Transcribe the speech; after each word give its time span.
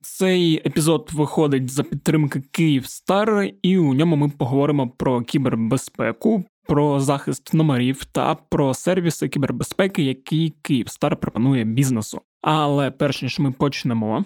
Цей 0.00 0.62
епізод 0.66 1.10
виходить 1.12 1.70
за 1.70 1.82
підтримки 1.82 2.40
Київстар, 2.50 3.50
і 3.62 3.78
у 3.78 3.94
ньому 3.94 4.16
ми 4.16 4.28
поговоримо 4.28 4.88
про 4.88 5.22
кібербезпеку, 5.22 6.44
про 6.66 7.00
захист 7.00 7.54
номерів 7.54 8.04
та 8.04 8.34
про 8.34 8.74
сервіси 8.74 9.28
кібербезпеки, 9.28 10.02
які 10.02 10.54
Київстар 10.62 11.16
пропонує 11.16 11.64
бізнесу. 11.64 12.20
Але 12.42 12.90
перш 12.90 13.22
ніж 13.22 13.38
ми 13.38 13.52
почнемо. 13.52 14.24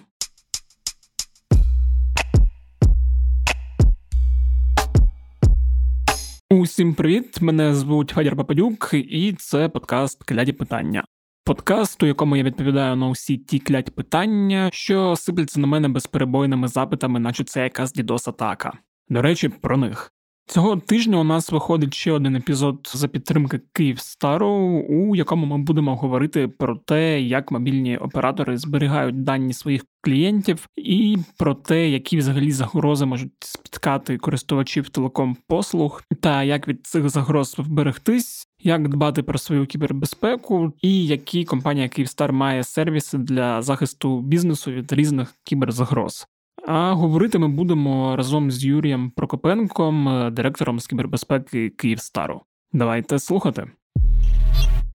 Усім 6.51 6.95
привіт! 6.95 7.41
Мене 7.41 7.75
звуть 7.75 8.11
Федір 8.11 8.37
Пападюк, 8.37 8.91
і 8.93 9.33
це 9.39 9.69
подкаст 9.69 10.25
Кляді 10.25 10.53
питання. 10.53 11.05
Подкаст, 11.45 12.03
у 12.03 12.07
якому 12.07 12.37
я 12.37 12.43
відповідаю 12.43 12.97
на 12.97 13.09
усі 13.09 13.39
ті 13.39 13.59
клять 13.59 13.95
питання, 13.95 14.71
що 14.73 15.17
сипляться 15.17 15.61
на 15.61 15.67
мене 15.67 15.89
безперебойними 15.89 16.69
запитами, 16.69 17.21
наче 17.21 17.45
це 17.45 17.63
якась 17.63 17.93
дідос 17.93 18.29
атака. 18.29 18.73
До 19.09 19.23
речі, 19.23 19.49
про 19.49 19.77
них. 19.77 20.13
Цього 20.47 20.77
тижня 20.77 21.19
у 21.19 21.25
нас 21.25 21.53
виходить 21.53 21.95
ще 21.95 22.13
один 22.13 22.37
епізод 22.37 22.91
за 22.95 23.09
підтримки 23.09 23.61
Київстару, 23.73 24.49
у 24.89 25.17
якому 25.17 25.47
ми 25.47 25.59
будемо 25.59 25.97
говорити 25.97 26.49
про 26.49 26.77
те, 26.77 27.21
як 27.21 27.51
мобільні 27.51 27.97
оператори 27.97 28.59
зберігають 28.59 29.23
дані 29.23 29.53
своїх 29.53 29.85
клієнтів, 30.01 30.69
і 30.77 31.17
про 31.39 31.55
те, 31.55 31.89
які 31.89 32.17
взагалі 32.17 32.53
загрози 32.53 33.07
можуть 33.07 33.33
спіткати 33.41 34.19
користувачів 34.19 34.89
телеком 34.89 35.37
послуг, 35.47 36.03
та 36.21 36.43
як 36.43 36.69
від 36.69 36.87
цих 36.87 37.09
загроз 37.09 37.55
вберегтись, 37.59 38.49
як 38.63 38.89
дбати 38.89 39.23
про 39.23 39.39
свою 39.39 39.67
кібербезпеку, 39.67 40.73
і 40.83 41.07
які 41.07 41.45
компанія 41.45 41.89
Київстар 41.89 42.33
має 42.33 42.65
сервіси 42.65 43.19
для 43.19 43.63
захисту 43.63 44.21
бізнесу 44.21 44.73
від 44.73 44.93
різних 44.93 45.35
кіберзагроз. 45.45 46.27
А 46.67 46.93
говорити 46.93 47.39
ми 47.39 47.49
будемо 47.49 48.17
разом 48.17 48.51
з 48.51 48.65
Юрієм 48.65 49.11
Прокопенком, 49.11 50.09
е, 50.09 50.31
директором 50.31 50.81
з 50.81 50.87
кібербезпеки 50.87 51.71
Київстару. 51.71 52.41
Давайте 52.73 53.19
слухати. 53.19 53.67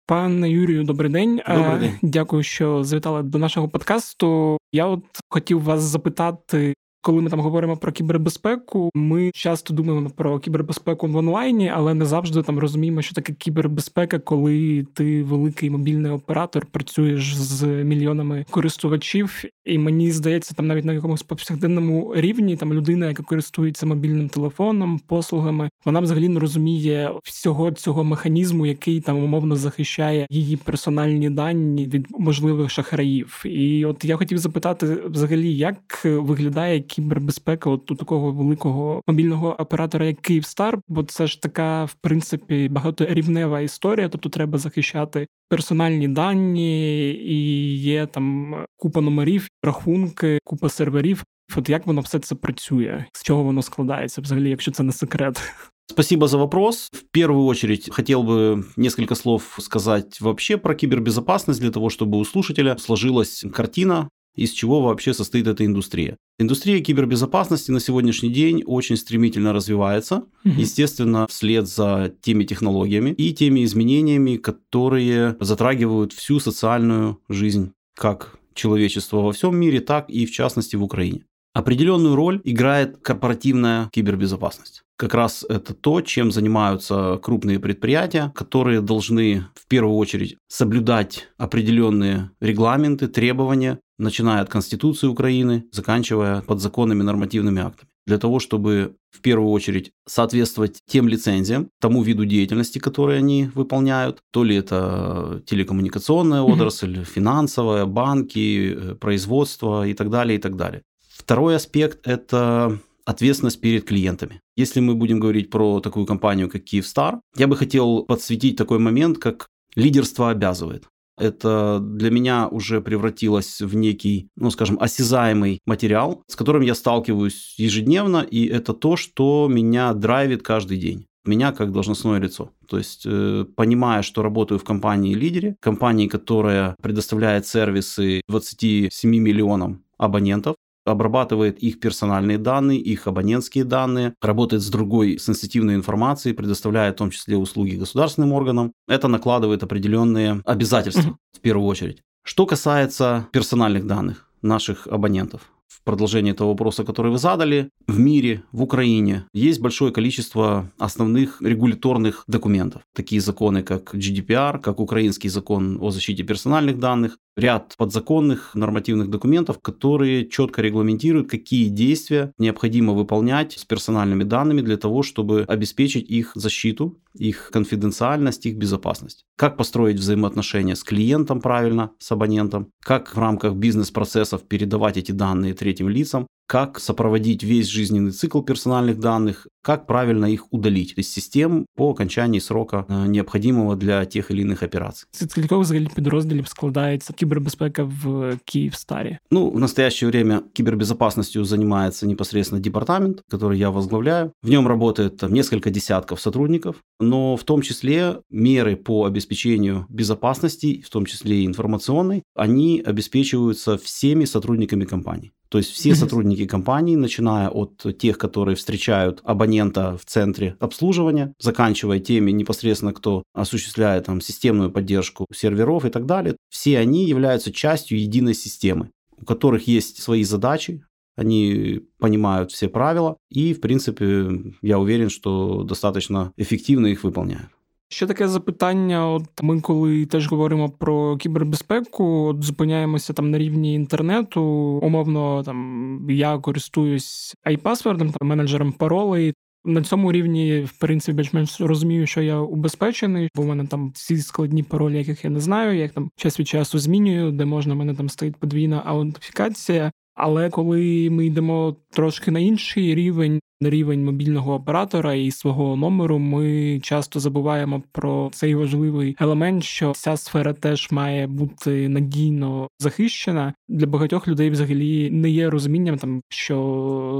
Пане 0.07 0.51
Юрію, 0.51 0.85
добрий 0.85 1.11
день. 1.11 1.41
Е, 1.47 1.57
добрий 1.57 1.79
день. 1.81 1.99
Дякую, 2.03 2.43
що 2.43 2.85
завітали 2.85 3.23
до 3.23 3.39
нашого 3.39 3.69
подкасту. 3.69 4.59
Я 4.73 4.87
от 4.87 5.05
хотів 5.29 5.63
вас 5.63 5.81
запитати, 5.81 6.75
коли 7.05 7.23
ми 7.23 7.31
там 7.31 7.41
говоримо 7.41 7.77
про 7.77 7.93
кібербезпеку, 7.93 8.91
ми 8.95 9.31
часто 9.35 9.75
думаємо 9.75 10.11
про 10.11 10.39
кібербезпеку 10.39 11.07
в 11.07 11.17
онлайні, 11.17 11.69
але 11.75 11.95
не 11.95 12.05
завжди 12.05 12.43
там 12.43 12.59
розуміємо, 12.59 13.03
що 13.03 13.15
таке 13.15 13.33
кібербезпека, 13.33 14.19
коли 14.19 14.87
ти 14.95 15.23
великий 15.23 15.71
мобільний 15.71 16.13
оператор, 16.13 16.67
працюєш 16.67 17.37
з 17.37 17.65
мільйонами 17.67 18.45
користувачів. 18.51 19.45
І 19.65 19.79
мені 19.79 20.11
здається, 20.11 20.55
там 20.55 20.67
навіть 20.67 20.85
на 20.85 20.93
якомусь 20.93 21.23
повсякденному 21.23 22.13
рівні 22.17 22.57
там 22.57 22.75
людина, 22.75 23.07
яка 23.07 23.23
користується 23.23 23.87
мобільним 23.87 24.29
телефоном, 24.29 25.01
послугами, 25.07 25.71
вона 25.85 26.01
взагалі 26.01 26.29
не 26.29 26.41
розуміє 26.41 27.11
всього 27.25 27.73
цього 27.73 28.05
механізму, 28.05 28.67
який 28.67 29.01
там 29.01 29.25
умовно 29.25 29.57
захищає 29.57 30.27
її 30.31 30.57
персональні 30.57 31.31
дані 31.31 31.87
від 31.87 32.07
можливих 32.11 32.71
шахраїв. 32.71 33.43
І 33.45 33.85
от 33.85 34.05
я 34.05 34.17
хотів 34.17 34.39
запитати, 34.39 34.99
взагалі, 35.07 35.57
як 35.57 36.05
виглядає 36.05 36.81
кібербезпека 36.95 37.71
от 37.71 37.91
у 37.91 37.95
такого 37.95 38.33
великого 38.33 39.03
мобільного 39.07 39.57
оператора, 39.61 40.07
як 40.07 40.21
Київстар, 40.21 40.79
бо 40.89 41.03
це 41.03 41.27
ж 41.27 41.43
така, 41.43 41.85
в 41.85 41.95
принципі, 41.95 42.69
багаторівнева 42.69 43.61
історія, 43.61 44.09
тобто 44.09 44.29
треба 44.29 44.59
захищати 44.59 45.27
персональні 45.49 46.09
дані, 46.09 47.11
і 47.11 47.39
є 47.77 48.07
там 48.07 48.55
купа 48.77 49.01
номерів, 49.01 49.49
рахунки, 49.63 50.39
купа 50.45 50.69
серверів. 50.69 51.25
От 51.57 51.69
як 51.69 51.87
воно 51.87 52.01
все 52.01 52.19
це 52.19 52.35
працює, 52.35 53.05
з 53.13 53.23
чого 53.23 53.43
воно 53.43 53.63
складається, 53.63 54.21
взагалі, 54.21 54.51
якщо 54.51 54.71
це 54.71 54.83
не 54.83 54.93
секрет? 54.93 55.53
Спасибо 55.87 56.29
за 56.29 56.39
вопрос. 56.39 56.89
В 56.93 57.03
первую 57.13 57.45
очередь 57.45 57.91
хотел 57.91 58.23
бы 58.23 58.65
несколько 58.77 59.15
слов 59.15 59.59
сказать 59.61 60.21
вообще 60.21 60.57
про 60.57 60.75
кибербезопасность 60.75 61.61
для 61.61 61.71
того, 61.71 61.91
чтобы 61.91 62.17
у 62.17 62.25
слушателя 62.25 62.77
сложилась 62.79 63.45
картина 63.53 64.09
из 64.35 64.51
чего 64.51 64.81
вообще 64.81 65.15
состоит 65.15 65.47
эта 65.47 65.65
индустрия. 65.65 66.17
Индустрия 66.39 66.81
кибербезопасности 66.81 67.71
на 67.71 67.81
сегодняшний 67.81 68.31
день 68.31 68.63
очень 68.67 68.97
стремительно 68.97 69.53
развивается, 69.53 70.25
угу. 70.45 70.55
естественно, 70.57 71.27
вслед 71.29 71.69
за 71.69 72.13
теми 72.23 72.45
технологиями 72.45 73.11
и 73.11 73.33
теми 73.33 73.65
изменениями, 73.65 74.37
которые 74.37 75.37
затрагивают 75.41 76.13
всю 76.13 76.41
социальную 76.41 77.21
жизнь 77.29 77.73
как 77.97 78.39
человечества 78.55 79.19
во 79.19 79.33
всем 79.33 79.57
мире, 79.57 79.81
так 79.81 80.09
и 80.11 80.27
в 80.27 80.33
частности 80.33 80.77
в 80.77 80.83
Украине. 80.83 81.25
Определенную 81.53 82.17
роль 82.17 82.41
играет 82.43 82.97
корпоративная 82.99 83.89
кибербезопасность. 83.93 84.83
Как 84.97 85.15
раз 85.15 85.45
это 85.49 85.73
то, 85.73 86.01
чем 86.01 86.33
занимаются 86.33 87.19
крупные 87.23 87.61
предприятия, 87.61 88.33
которые 88.35 88.81
должны 88.81 89.47
в 89.55 89.69
первую 89.69 89.97
очередь 89.97 90.37
соблюдать 90.49 91.29
определенные 91.37 92.31
регламенты, 92.41 93.07
требования, 93.07 93.79
начиная 93.99 94.43
от 94.43 94.49
Конституции 94.49 95.07
Украины, 95.07 95.65
заканчивая 95.73 96.43
подзаконными 96.43 97.03
нормативными 97.03 97.63
актами. 97.63 97.89
Для 98.07 98.19
того, 98.19 98.39
чтобы 98.39 98.97
в 99.11 99.21
первую 99.21 99.51
очередь 99.51 99.93
соответствовать 100.07 100.79
тем 100.87 101.09
лицензиям, 101.09 101.71
тому 101.81 102.03
виду 102.03 102.27
деятельности, 102.27 102.79
которые 102.79 103.19
они 103.19 103.51
выполняют, 103.55 104.19
то 104.31 104.45
ли 104.45 104.57
это 104.57 105.43
телекоммуникационная 105.47 106.43
отрасль, 106.43 106.99
mm-hmm. 106.99 107.05
финансовая, 107.05 107.87
банки, 107.87 108.75
э, 108.77 108.95
производство 108.97 109.87
и 109.87 109.95
так 109.95 110.11
далее, 110.11 110.39
и 110.39 110.41
так 110.41 110.57
далее. 110.57 110.83
Второй 111.17 111.57
аспект– 111.57 112.01
это 112.07 112.79
ответственность 113.07 113.61
перед 113.61 113.85
клиентами. 113.85 114.41
Если 114.57 114.81
мы 114.81 114.95
будем 114.95 115.21
говорить 115.21 115.51
про 115.51 115.81
такую 115.81 116.07
компанию, 116.07 116.51
как 116.51 116.65
Киевстар, 116.65 117.21
я 117.37 117.47
бы 117.47 117.57
хотел 117.57 118.03
подсветить 118.03 118.57
такой 118.57 118.79
момент, 118.79 119.19
как 119.19 119.49
лидерство 119.77 120.31
обязывает. 120.31 120.85
Это 121.19 121.79
для 121.81 122.11
меня 122.11 122.49
уже 122.49 122.81
превратилось 122.81 123.61
в 123.61 123.75
некий, 123.75 124.29
ну 124.37 124.51
скажем, 124.51 124.79
осязаемый 124.81 125.61
материал, 125.67 126.23
с 126.27 126.37
которым 126.37 126.63
я 126.63 126.75
сталкиваюсь 126.75 127.55
ежедневно, 127.57 128.19
и 128.19 128.47
это 128.47 128.73
то, 128.73 128.97
что 128.97 129.49
меня 129.51 129.93
драйвит 129.95 130.43
каждый 130.43 130.79
день 130.79 131.07
меня 131.27 131.53
как 131.53 131.73
должностное 131.73 132.21
лицо. 132.21 132.51
То 132.69 132.79
есть, 132.79 133.05
э, 133.07 133.47
понимая, 133.57 134.03
что 134.03 134.23
работаю 134.23 134.59
в 134.59 134.65
компании-лидере, 134.65 135.57
компании, 135.61 136.07
которая 136.07 136.77
предоставляет 136.83 137.47
сервисы 137.47 138.21
27 138.29 139.19
миллионам 139.19 139.85
абонентов, 139.97 140.57
обрабатывает 140.85 141.59
их 141.59 141.81
персональные 141.81 142.39
данные, 142.39 142.79
их 142.79 143.07
абонентские 143.07 143.65
данные, 143.65 144.15
работает 144.21 144.63
с 144.63 144.69
другой 144.69 145.19
сенситивной 145.19 145.75
информацией, 145.75 146.35
предоставляет 146.35 146.95
в 146.95 146.99
том 146.99 147.11
числе 147.11 147.37
услуги 147.37 147.77
государственным 147.77 148.33
органам. 148.33 148.73
Это 148.89 149.09
накладывает 149.09 149.63
определенные 149.63 150.43
обязательства 150.45 151.17
в 151.33 151.41
первую 151.41 151.67
очередь. 151.67 152.03
Что 152.23 152.47
касается 152.47 153.29
персональных 153.33 153.87
данных 153.87 154.29
наших 154.41 154.87
абонентов, 154.87 155.51
в 155.75 155.83
продолжение 155.83 156.33
этого 156.33 156.49
вопроса, 156.49 156.85
который 156.85 157.11
вы 157.11 157.19
задали, 157.19 157.69
в 157.87 157.99
мире, 157.99 158.43
в 158.53 158.63
Украине 158.63 159.27
есть 159.35 159.61
большое 159.61 159.93
количество 159.93 160.71
основных 160.79 161.43
регуляторных 161.43 162.25
документов. 162.27 162.83
Такие 162.95 163.21
законы, 163.21 163.63
как 163.63 163.95
GDPR, 163.95 164.61
как 164.61 164.81
украинский 164.81 165.29
закон 165.29 165.79
о 165.81 165.91
защите 165.91 166.23
персональных 166.23 166.79
данных, 166.79 167.19
ряд 167.37 167.75
подзаконных 167.77 168.55
нормативных 168.55 169.11
документов, 169.11 169.61
которые 169.61 170.29
четко 170.29 170.63
регламентируют, 170.63 171.31
какие 171.31 171.69
действия 171.69 172.33
необходимо 172.39 172.93
выполнять 172.93 173.53
с 173.53 173.65
персональными 173.65 174.25
данными 174.25 174.61
для 174.61 174.77
того, 174.77 175.03
чтобы 175.03 175.45
обеспечить 175.49 176.09
их 176.09 176.33
защиту, 176.35 176.99
их 177.15 177.51
конфиденциальность, 177.53 178.47
их 178.47 178.57
безопасность. 178.57 179.25
Как 179.37 179.57
построить 179.57 179.99
взаимоотношения 179.99 180.77
с 180.77 180.83
клиентом 180.83 181.41
правильно, 181.41 181.91
с 181.99 182.11
абонентом, 182.13 182.71
как 182.81 183.15
в 183.15 183.19
рамках 183.19 183.55
бизнес-процессов 183.55 184.43
передавать 184.43 184.97
эти 184.97 185.13
данные 185.13 185.55
третьим 185.55 185.89
лицам, 185.89 186.27
как 186.50 186.80
сопроводить 186.80 187.44
весь 187.44 187.68
жизненный 187.68 188.12
цикл 188.12 188.42
персональных 188.42 189.00
данных, 189.00 189.48
как 189.62 189.86
правильно 189.86 190.26
их 190.26 190.52
удалить 190.52 190.94
из 190.98 191.08
систем 191.12 191.68
по 191.76 191.92
окончании 191.92 192.40
срока 192.40 192.86
э, 192.90 193.06
необходимого 193.08 193.76
для 193.76 194.06
тех 194.06 194.32
или 194.32 194.42
иных 194.42 194.64
операций. 194.64 195.08
З 195.12 195.30
скількох 195.30 195.62
взагалі 195.62 195.88
підрозділів 195.96 196.48
складається 196.48 197.14
кібербезпека 197.14 197.84
в 197.84 198.38
Киевстаре? 198.46 199.20
Ну, 199.32 199.50
в 199.50 199.60
настоящее 199.60 200.10
время 200.10 200.42
кибербезопасностью 200.54 201.46
занимается 201.46 202.08
непосредственно 202.08 202.62
департамент, 202.62 203.22
который 203.32 203.58
я 203.58 203.70
возглавляю. 203.70 204.32
В 204.44 204.50
нем 204.50 204.68
работает 204.68 205.18
там, 205.18 205.34
несколько 205.34 205.70
десятков 205.70 206.20
сотрудников, 206.20 206.76
но 207.00 207.36
в 207.36 207.44
том 207.44 207.62
числе 207.62 208.22
меры 208.32 208.76
по 208.76 209.06
обеспечению 209.06 209.86
безопасности, 209.90 210.82
в 210.82 210.90
том 210.90 211.06
числе 211.06 211.36
и 211.36 211.46
информационной, 211.46 212.24
они 212.36 212.84
обеспечиваются 212.86 213.78
всеми 213.78 214.26
сотрудниками 214.26 214.86
компании. 214.86 215.32
То 215.55 215.59
есть 215.59 215.71
все 215.71 215.95
сотрудники 215.95 216.47
компании, 216.47 216.97
начиная 216.97 217.49
от 217.49 217.87
тех, 217.97 218.19
которые 218.19 218.57
встречают 218.57 219.21
абонента 219.23 219.97
в 219.97 220.05
центре 220.05 220.57
обслуживания, 220.59 221.33
заканчивая 221.39 222.01
теми 222.01 222.33
непосредственно, 222.33 222.93
кто 222.93 223.23
осуществляет 223.33 224.07
там 224.07 224.21
системную 224.21 224.73
поддержку 224.73 225.27
серверов 225.33 225.85
и 225.85 225.91
так 225.91 226.07
далее, 226.07 226.37
все 226.51 226.81
они 226.81 227.05
являются 227.05 227.53
частью 227.53 228.01
единой 228.01 228.35
системы 228.35 228.91
у 229.17 229.25
которых 229.25 229.69
есть 229.69 230.03
свои 230.03 230.25
задачи, 230.25 230.85
они 231.15 231.83
понимают 232.01 232.51
все 232.51 232.69
правила, 232.69 233.17
и, 233.31 233.55
в 233.55 233.61
принципе, 233.61 234.55
я 234.61 234.81
уверен, 234.81 235.09
что 235.09 235.63
достаточно 235.63 236.33
эффективно 236.37 236.89
их 236.89 237.05
выполняют. 237.05 237.51
Ще 237.89 238.07
таке 238.07 238.29
запитання: 238.29 239.09
от 239.09 239.43
ми, 239.43 239.61
коли 239.61 240.07
теж 240.07 240.29
говоримо 240.29 240.69
про 240.69 241.17
кібербезпеку, 241.17 242.05
от 242.05 242.45
зупиняємося 242.45 243.13
там 243.13 243.31
на 243.31 243.39
рівні 243.39 243.75
інтернету. 243.75 244.43
Умовно, 244.83 245.43
там 245.43 246.07
я 246.11 246.39
користуюсь 246.39 247.35
iPassword, 247.47 247.99
там 247.99 248.29
менеджером 248.29 248.73
паролей. 248.73 249.35
На 249.67 249.83
цьому 249.83 250.13
рівні, 250.13 250.61
в 250.61 250.79
принципі, 250.79 251.17
більш-менш 251.17 251.61
розумію, 251.61 252.07
що 252.07 252.23
я 252.23 252.39
убезпечений, 252.39 253.29
бо 253.35 253.43
в 253.43 253.47
мене 253.47 253.67
там 253.67 253.91
всі 253.95 254.19
складні 254.19 254.63
паролі, 254.63 254.99
яких 254.99 255.25
я 255.25 255.31
не 255.31 255.41
знаю, 255.41 255.79
як 255.79 255.93
там 255.93 256.11
час 256.17 256.41
від 256.41 256.49
часу 256.49 256.79
змінюю, 256.79 257.33
де 257.33 257.45
можна 257.45 257.75
в 257.75 257.77
мене 257.77 257.95
там 257.95 258.09
стоїть 258.09 258.37
подвійна 258.37 258.83
аутентифікація. 258.85 259.93
Але 260.15 260.51
коли 260.51 261.09
ми 261.11 261.27
йдемо 261.27 261.77
трошки 261.91 262.31
на 262.31 262.41
інший 262.41 262.95
рівень, 262.95 263.41
на 263.65 263.71
рівень 263.71 264.05
мобільного 264.05 264.55
оператора 264.55 265.15
і 265.15 265.31
свого 265.31 265.77
номеру, 265.77 266.19
ми 266.19 266.81
часто 266.83 267.21
забуваємо 267.21 267.83
про 267.93 268.31
цей 268.33 268.55
важливий 268.55 269.17
елемент, 269.21 269.65
що 269.65 269.93
ця 269.93 270.17
сфера 270.17 270.53
теж 270.53 270.91
має 270.91 271.27
бути 271.27 271.89
надійно 271.89 272.69
захищена. 272.79 273.55
Для 273.69 273.87
багатьох 273.87 274.29
людей 274.29 274.51
взагалі 274.51 275.11
не 275.11 275.31
є 275.31 275.51
розумінням, 275.51 275.97
там 275.97 276.21
що 276.29 276.57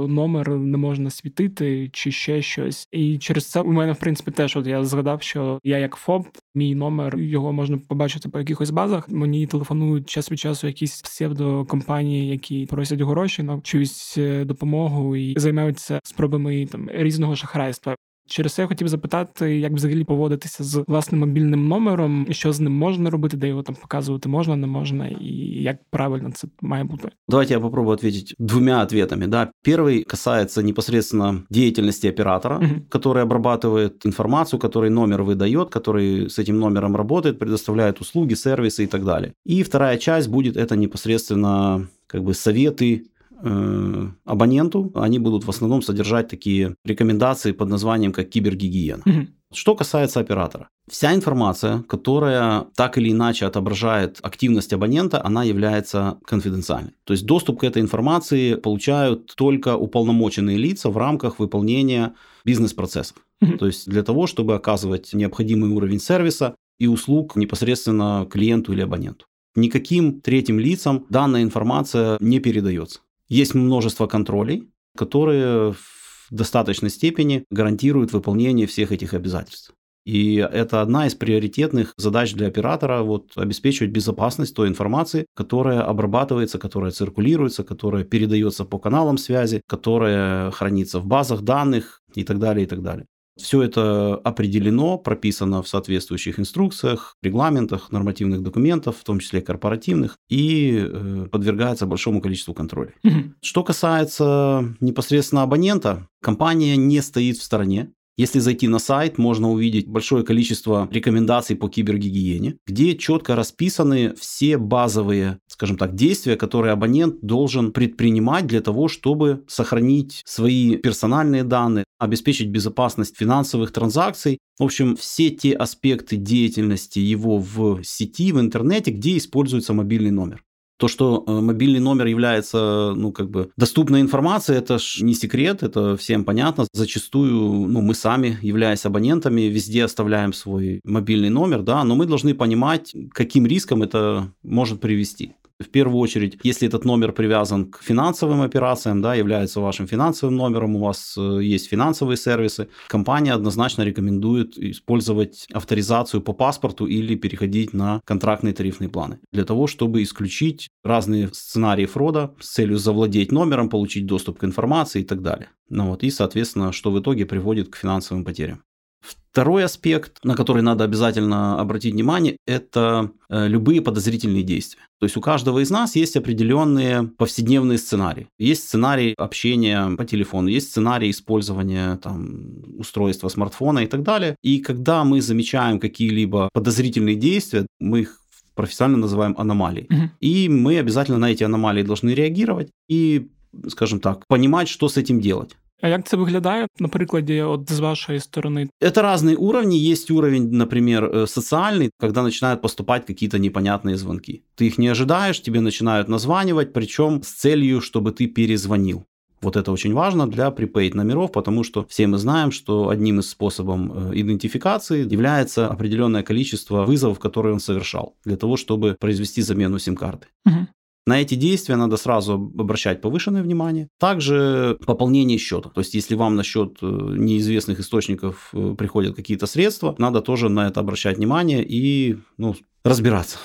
номер 0.09 0.49
не 0.49 0.77
можна 0.77 1.09
світити 1.09 1.89
чи 1.93 2.11
ще 2.11 2.41
щось. 2.41 2.87
І 2.91 3.17
через 3.17 3.45
це 3.49 3.61
у 3.61 3.71
мене 3.71 3.91
в 3.91 3.99
принципі 3.99 4.31
теж 4.31 4.57
от 4.57 4.67
я 4.67 4.83
згадав, 4.83 5.21
що 5.21 5.59
я 5.63 5.77
як 5.77 5.95
ФОП, 5.95 6.27
мій 6.55 6.75
номер 6.75 7.17
його 7.19 7.53
можна 7.53 7.77
побачити 7.77 8.29
по 8.29 8.39
якихось 8.39 8.69
базах. 8.69 9.09
Мені 9.09 9.47
телефонують 9.47 10.09
час 10.09 10.31
від 10.31 10.39
часу 10.39 10.67
якісь 10.67 11.01
псевдокомпанії, 11.01 12.27
які 12.27 12.65
просять 12.65 13.01
гроші 13.01 13.43
на 13.43 13.61
чуюсь 13.61 14.17
е, 14.17 14.45
допомогу 14.45 15.15
і 15.15 15.33
займаються 15.37 15.99
спробами 16.34 16.66
там 16.66 16.88
різного 16.92 17.36
шахрайства. 17.36 17.96
Через 18.26 18.52
це 18.52 18.62
я 18.62 18.68
хотів 18.68 18.88
запитати, 18.88 19.58
як 19.58 19.72
взагалі 19.72 20.04
поводитися 20.04 20.64
з 20.64 20.84
власним 20.86 21.20
мобільним 21.20 21.68
номером, 21.68 22.26
що 22.30 22.52
з 22.52 22.60
ним 22.60 22.72
можна 22.72 23.10
робити, 23.10 23.36
де 23.36 23.48
його 23.48 23.62
там 23.62 23.74
показувати 23.74 24.28
можна, 24.28 24.56
не 24.56 24.66
можна, 24.66 25.08
і 25.08 25.26
як 25.62 25.76
правильно 25.90 26.30
це 26.32 26.48
має 26.60 26.84
бути. 26.84 27.08
Давайте 27.28 27.54
я 27.54 27.60
попробую 27.60 27.94
ответить 27.94 28.34
двумя 28.38 28.82
ответами. 28.82 29.26
Да. 29.26 29.50
Первый 29.66 30.04
касается 30.04 30.62
непосредственно 30.62 31.42
деятельности 31.50 32.08
оператора, 32.08 32.56
угу. 32.56 32.74
который 32.88 33.22
обрабатывает 33.22 34.06
информацию, 34.06 34.60
который 34.60 34.90
номер 34.90 35.22
выдает, 35.22 35.70
который 35.70 36.26
с 36.26 36.38
этим 36.38 36.58
номером 36.58 36.96
работает, 36.96 37.38
предоставляет 37.38 38.00
услуги, 38.00 38.34
сервисы 38.34 38.84
и 38.84 38.86
так 38.86 39.04
далее. 39.04 39.32
И 39.46 39.62
вторая 39.62 39.98
часть 39.98 40.28
будет 40.28 40.56
это 40.56 40.76
непосредственно 40.76 41.88
как 42.06 42.22
бы 42.22 42.34
советы 42.34 43.02
Э, 43.47 44.07
абоненту, 44.25 44.91
они 44.95 45.19
будут 45.19 45.43
в 45.43 45.49
основном 45.49 45.83
содержать 45.83 46.27
такие 46.27 46.75
рекомендации 46.83 47.51
под 47.51 47.69
названием 47.69 48.11
как 48.11 48.27
кибергигиена. 48.29 49.03
Угу. 49.05 49.27
Что 49.53 49.75
касается 49.75 50.19
оператора. 50.19 50.67
Вся 50.89 51.13
информация, 51.13 51.83
которая 51.83 52.65
так 52.75 52.97
или 52.97 53.11
иначе 53.11 53.45
отображает 53.45 54.17
активность 54.23 54.73
абонента, 54.73 55.23
она 55.23 55.43
является 55.43 56.17
конфиденциальной. 56.25 56.93
То 57.03 57.13
есть 57.13 57.25
доступ 57.27 57.59
к 57.59 57.63
этой 57.63 57.83
информации 57.83 58.55
получают 58.55 59.35
только 59.35 59.77
уполномоченные 59.77 60.57
лица 60.57 60.89
в 60.89 60.97
рамках 60.97 61.37
выполнения 61.37 62.15
бизнес-процессов. 62.45 63.17
mm 63.43 63.57
То 63.57 63.67
есть 63.67 63.87
для 63.87 64.01
того, 64.01 64.25
чтобы 64.25 64.55
оказывать 64.55 65.13
необходимый 65.13 65.69
уровень 65.69 65.99
сервиса 65.99 66.55
и 66.79 66.87
услуг 66.87 67.35
непосредственно 67.35 68.27
клиенту 68.27 68.73
или 68.73 68.81
абоненту. 68.81 69.25
Никаким 69.55 70.19
третьим 70.19 70.59
лицам 70.59 71.05
данная 71.09 71.43
информация 71.43 72.17
не 72.19 72.39
передается. 72.39 72.99
Есть 73.27 73.55
множество 73.55 74.07
контролей, 74.07 74.69
которые 74.95 75.73
в 75.73 76.27
достаточной 76.31 76.89
степени 76.89 77.45
гарантируют 77.49 78.13
выполнение 78.13 78.67
всех 78.67 78.91
этих 78.91 79.13
обязательств. 79.13 79.73
И 80.05 80.35
это 80.35 80.81
одна 80.81 81.07
из 81.07 81.15
приоритетных 81.15 81.93
задач 81.97 82.33
для 82.33 82.47
оператора 82.47 83.01
вот, 83.01 83.31
обеспечивать 83.35 83.91
безопасность 83.91 84.55
той 84.55 84.67
информации, 84.67 85.25
которая 85.35 85.81
обрабатывается, 85.81 86.59
которая 86.59 86.91
циркулируется, 86.91 87.63
которая 87.63 88.03
передается 88.03 88.65
по 88.65 88.77
каналам 88.77 89.17
связи, 89.17 89.61
которая 89.67 90.51
хранится 90.51 90.99
в 90.99 91.07
базах 91.07 91.41
данных 91.41 92.03
и 92.13 92.23
так 92.23 92.37
далее, 92.37 92.65
и 92.65 92.67
так 92.67 92.83
далее. 92.83 93.07
Все 93.37 93.61
это 93.63 94.15
определено, 94.15 94.97
прописано 94.97 95.61
в 95.61 95.67
соответствующих 95.67 96.39
инструкциях, 96.39 97.15
регламентах, 97.21 97.91
нормативных 97.91 98.41
документах, 98.41 98.95
в 98.95 99.03
том 99.03 99.19
числе 99.19 99.41
корпоративных, 99.41 100.17
и 100.29 100.77
э, 100.77 101.27
подвергается 101.31 101.85
большому 101.85 102.21
количеству 102.21 102.53
контроля. 102.53 102.93
Угу. 103.03 103.33
Что 103.41 103.63
касается 103.63 104.75
непосредственно 104.79 105.43
абонента, 105.43 106.07
компания 106.21 106.77
не 106.77 107.01
стоит 107.01 107.37
в 107.37 107.43
стороне. 107.43 107.91
Если 108.17 108.39
зайти 108.39 108.69
на 108.69 108.79
сайт, 108.79 109.17
можно 109.17 109.51
увидеть 109.51 109.87
большое 109.87 110.23
количество 110.23 110.87
рекомендаций 110.89 111.57
по 111.57 111.67
кибергигиене, 111.67 112.57
где 112.65 112.95
четко 112.95 113.35
расписаны 113.35 114.15
все 114.15 114.57
базовые, 114.57 115.39
скажем 115.55 115.77
так, 115.77 115.95
действия, 115.95 116.35
которые 116.35 116.73
абонент 116.73 117.21
должен 117.21 117.71
предпринимать 117.71 118.45
для 118.45 118.59
того, 118.59 118.89
чтобы 118.89 119.45
сохранить 119.47 120.21
свои 120.25 120.75
персональные 120.75 121.45
данные, 121.45 121.85
обеспечить 121.97 122.49
безопасность 122.49 123.15
финансовых 123.17 123.71
транзакций. 123.71 124.37
В 124.59 124.63
общем, 124.63 124.97
все 124.97 125.29
те 125.29 125.53
аспекты 125.53 126.17
деятельности 126.17 126.99
его 126.99 127.37
в 127.37 127.81
сети, 127.83 128.33
в 128.33 128.39
интернете, 128.41 128.91
где 128.91 129.15
используется 129.15 129.71
мобильный 129.71 130.11
номер. 130.11 130.43
То, 130.77 130.89
что 130.89 131.23
э, 131.25 131.31
мобильный 131.31 131.79
номер 131.79 132.07
является, 132.07 132.93
ну, 132.97 133.13
как 133.13 133.29
бы, 133.29 133.49
доступной 133.55 134.01
информацией, 134.01 134.57
это 134.57 134.77
ж 134.77 134.99
не 134.99 135.13
секрет, 135.13 135.63
это 135.63 135.95
всем 135.95 136.25
понятно. 136.25 136.67
Зачастую, 136.73 137.33
ну, 137.69 137.79
мы 137.79 137.93
сами, 137.95 138.37
являясь 138.41 138.85
абонентами, 138.85 139.43
везде 139.43 139.85
оставляем 139.85 140.33
свой 140.33 140.81
мобильный 140.83 141.29
номер, 141.29 141.61
да, 141.61 141.85
но 141.85 141.95
мы 141.95 142.05
должны 142.05 142.33
понимать, 142.33 142.93
каким 143.13 143.45
риском 143.45 143.83
это 143.83 144.33
может 144.43 144.81
привести. 144.81 145.35
В 145.57 145.69
первую 145.69 145.99
очередь, 145.99 146.37
если 146.43 146.67
этот 146.67 146.83
номер 146.83 147.13
привязан 147.13 147.71
к 147.71 147.81
финансовым 147.81 148.41
операциям, 148.41 149.01
да, 149.01 149.15
является 149.15 149.61
вашим 149.61 149.87
финансовым 149.87 150.35
номером, 150.35 150.75
у 150.75 150.79
вас 150.79 151.15
э, 151.17 151.39
есть 151.41 151.69
финансовые 151.69 152.17
сервисы, 152.17 152.67
компания 152.89 153.31
однозначно 153.31 153.83
рекомендует 153.83 154.57
использовать 154.57 155.47
авторизацию 155.53 156.21
по 156.21 156.33
паспорту 156.33 156.87
или 156.87 157.15
переходить 157.15 157.71
на 157.71 158.01
контрактные 158.03 158.53
тарифные 158.53 158.89
планы 158.89 159.19
для 159.31 159.45
того, 159.45 159.67
чтобы 159.67 160.03
исключить 160.03 160.67
разные 160.83 161.29
сценарии 161.29 161.85
фрода 161.85 162.35
с 162.41 162.51
целью 162.51 162.77
завладеть 162.77 163.31
номером, 163.31 163.69
получить 163.69 164.05
доступ 164.05 164.39
к 164.39 164.43
информации 164.43 165.01
и 165.01 165.05
так 165.05 165.21
далее. 165.21 165.51
Ну 165.69 165.87
вот, 165.87 166.03
и, 166.03 166.11
соответственно, 166.11 166.73
что 166.73 166.91
в 166.91 166.99
итоге 166.99 167.25
приводит 167.25 167.69
к 167.69 167.77
финансовым 167.77 168.25
потерям. 168.25 168.61
Второй 169.05 169.65
аспект, 169.65 170.23
на 170.23 170.33
который 170.33 170.61
надо 170.61 170.85
обязательно 170.85 171.59
обратить 171.59 171.93
внимание, 171.93 172.37
это 172.47 173.11
э, 173.29 173.47
любые 173.49 173.81
подозрительные 173.81 174.43
действия. 174.43 174.79
То 174.99 175.05
есть 175.05 175.17
у 175.17 175.21
каждого 175.21 175.59
из 175.59 175.69
нас 175.69 175.95
есть 175.95 176.15
определенные 176.15 177.03
повседневные 177.03 177.77
сценарии. 177.77 178.27
Есть 178.39 178.63
сценарий 178.63 179.13
общения 179.17 179.93
по 179.97 180.05
телефону, 180.05 180.47
есть 180.47 180.69
сценарий 180.69 181.11
использования 181.11 181.97
там, 181.97 182.79
устройства 182.79 183.27
смартфона 183.27 183.79
и 183.79 183.87
так 183.87 184.03
далее. 184.03 184.37
И 184.41 184.59
когда 184.59 185.03
мы 185.03 185.21
замечаем 185.21 185.79
какие-либо 185.79 186.49
подозрительные 186.53 187.17
действия, 187.17 187.67
мы 187.79 188.01
их 188.01 188.21
профессионально 188.55 188.99
называем 188.99 189.35
аномалией. 189.37 189.87
Угу. 189.89 190.09
И 190.21 190.49
мы 190.49 190.79
обязательно 190.79 191.17
на 191.17 191.31
эти 191.31 191.43
аномалии 191.43 191.83
должны 191.83 192.11
реагировать 192.11 192.69
и, 192.87 193.27
скажем 193.67 193.99
так, 193.99 194.25
понимать, 194.27 194.69
что 194.69 194.87
с 194.87 194.95
этим 194.95 195.19
делать. 195.19 195.57
А 195.81 195.87
як 195.87 196.07
це 196.07 196.17
виглядає 196.17 196.67
на 196.79 196.87
прикладі 196.87 197.41
от 197.41 197.71
з 197.71 197.79
вашей 197.79 198.19
стороны? 198.19 198.69
Это 198.81 199.01
разные 199.01 199.35
уровни. 199.35 199.91
Есть 199.91 200.11
уровень, 200.11 200.49
например, 200.51 201.03
э, 201.05 201.27
социальный, 201.27 201.89
когда 201.99 202.23
начинают 202.23 202.61
поступать 202.61 203.05
какие-то 203.05 203.37
непонятные 203.37 203.95
звонки. 203.95 204.43
Ты 204.55 204.67
их 204.67 204.77
не 204.77 204.87
ожидаешь, 204.87 205.41
тебе 205.41 205.61
начинают 205.61 206.07
названивать, 206.07 206.73
причем 206.73 207.21
с 207.23 207.31
целью, 207.31 207.81
чтобы 207.81 208.11
ты 208.11 208.27
перезвонил. 208.27 209.05
Вот 209.41 209.55
это 209.55 209.71
очень 209.71 209.93
важно 209.93 210.27
для 210.27 210.47
prepaid 210.47 210.95
номеров, 210.95 211.31
потому 211.31 211.63
что 211.63 211.85
все 211.87 212.07
мы 212.07 212.17
знаем, 212.17 212.51
что 212.51 212.89
одним 212.89 213.19
из 213.19 213.29
способов 213.29 213.79
э, 213.79 214.11
идентификации 214.21 215.13
является 215.13 215.67
определенное 215.67 216.23
количество 216.23 216.85
вызовов, 216.85 217.19
которые 217.19 217.53
он 217.53 217.59
совершал, 217.59 218.15
для 218.25 218.37
того, 218.37 218.57
чтобы 218.57 218.95
произвести 218.99 219.41
замену 219.41 219.79
сим-карты. 219.79 220.27
Угу. 220.45 220.67
На 221.07 221.21
эти 221.21 221.35
действия 221.35 221.75
надо 221.75 221.97
сразу 221.97 222.33
обращать 222.33 223.01
повышенное 223.01 223.43
внимание. 223.43 223.87
Также 223.99 224.77
пополнение 224.85 225.37
счета. 225.37 225.69
То 225.69 225.81
есть, 225.81 225.93
если 225.93 226.15
вам 226.15 226.35
на 226.35 226.43
счет 226.43 226.79
э, 226.81 226.85
неизвестных 226.85 227.79
источников 227.79 228.49
э, 228.53 228.75
приходят 228.75 229.15
какие-то 229.15 229.45
средства, 229.45 229.95
надо 229.99 230.21
тоже 230.21 230.49
на 230.49 230.67
это 230.67 230.79
обращать 230.79 231.17
внимание 231.17 231.63
и 231.63 232.17
ну, 232.37 232.55
разбираться. 232.83 233.37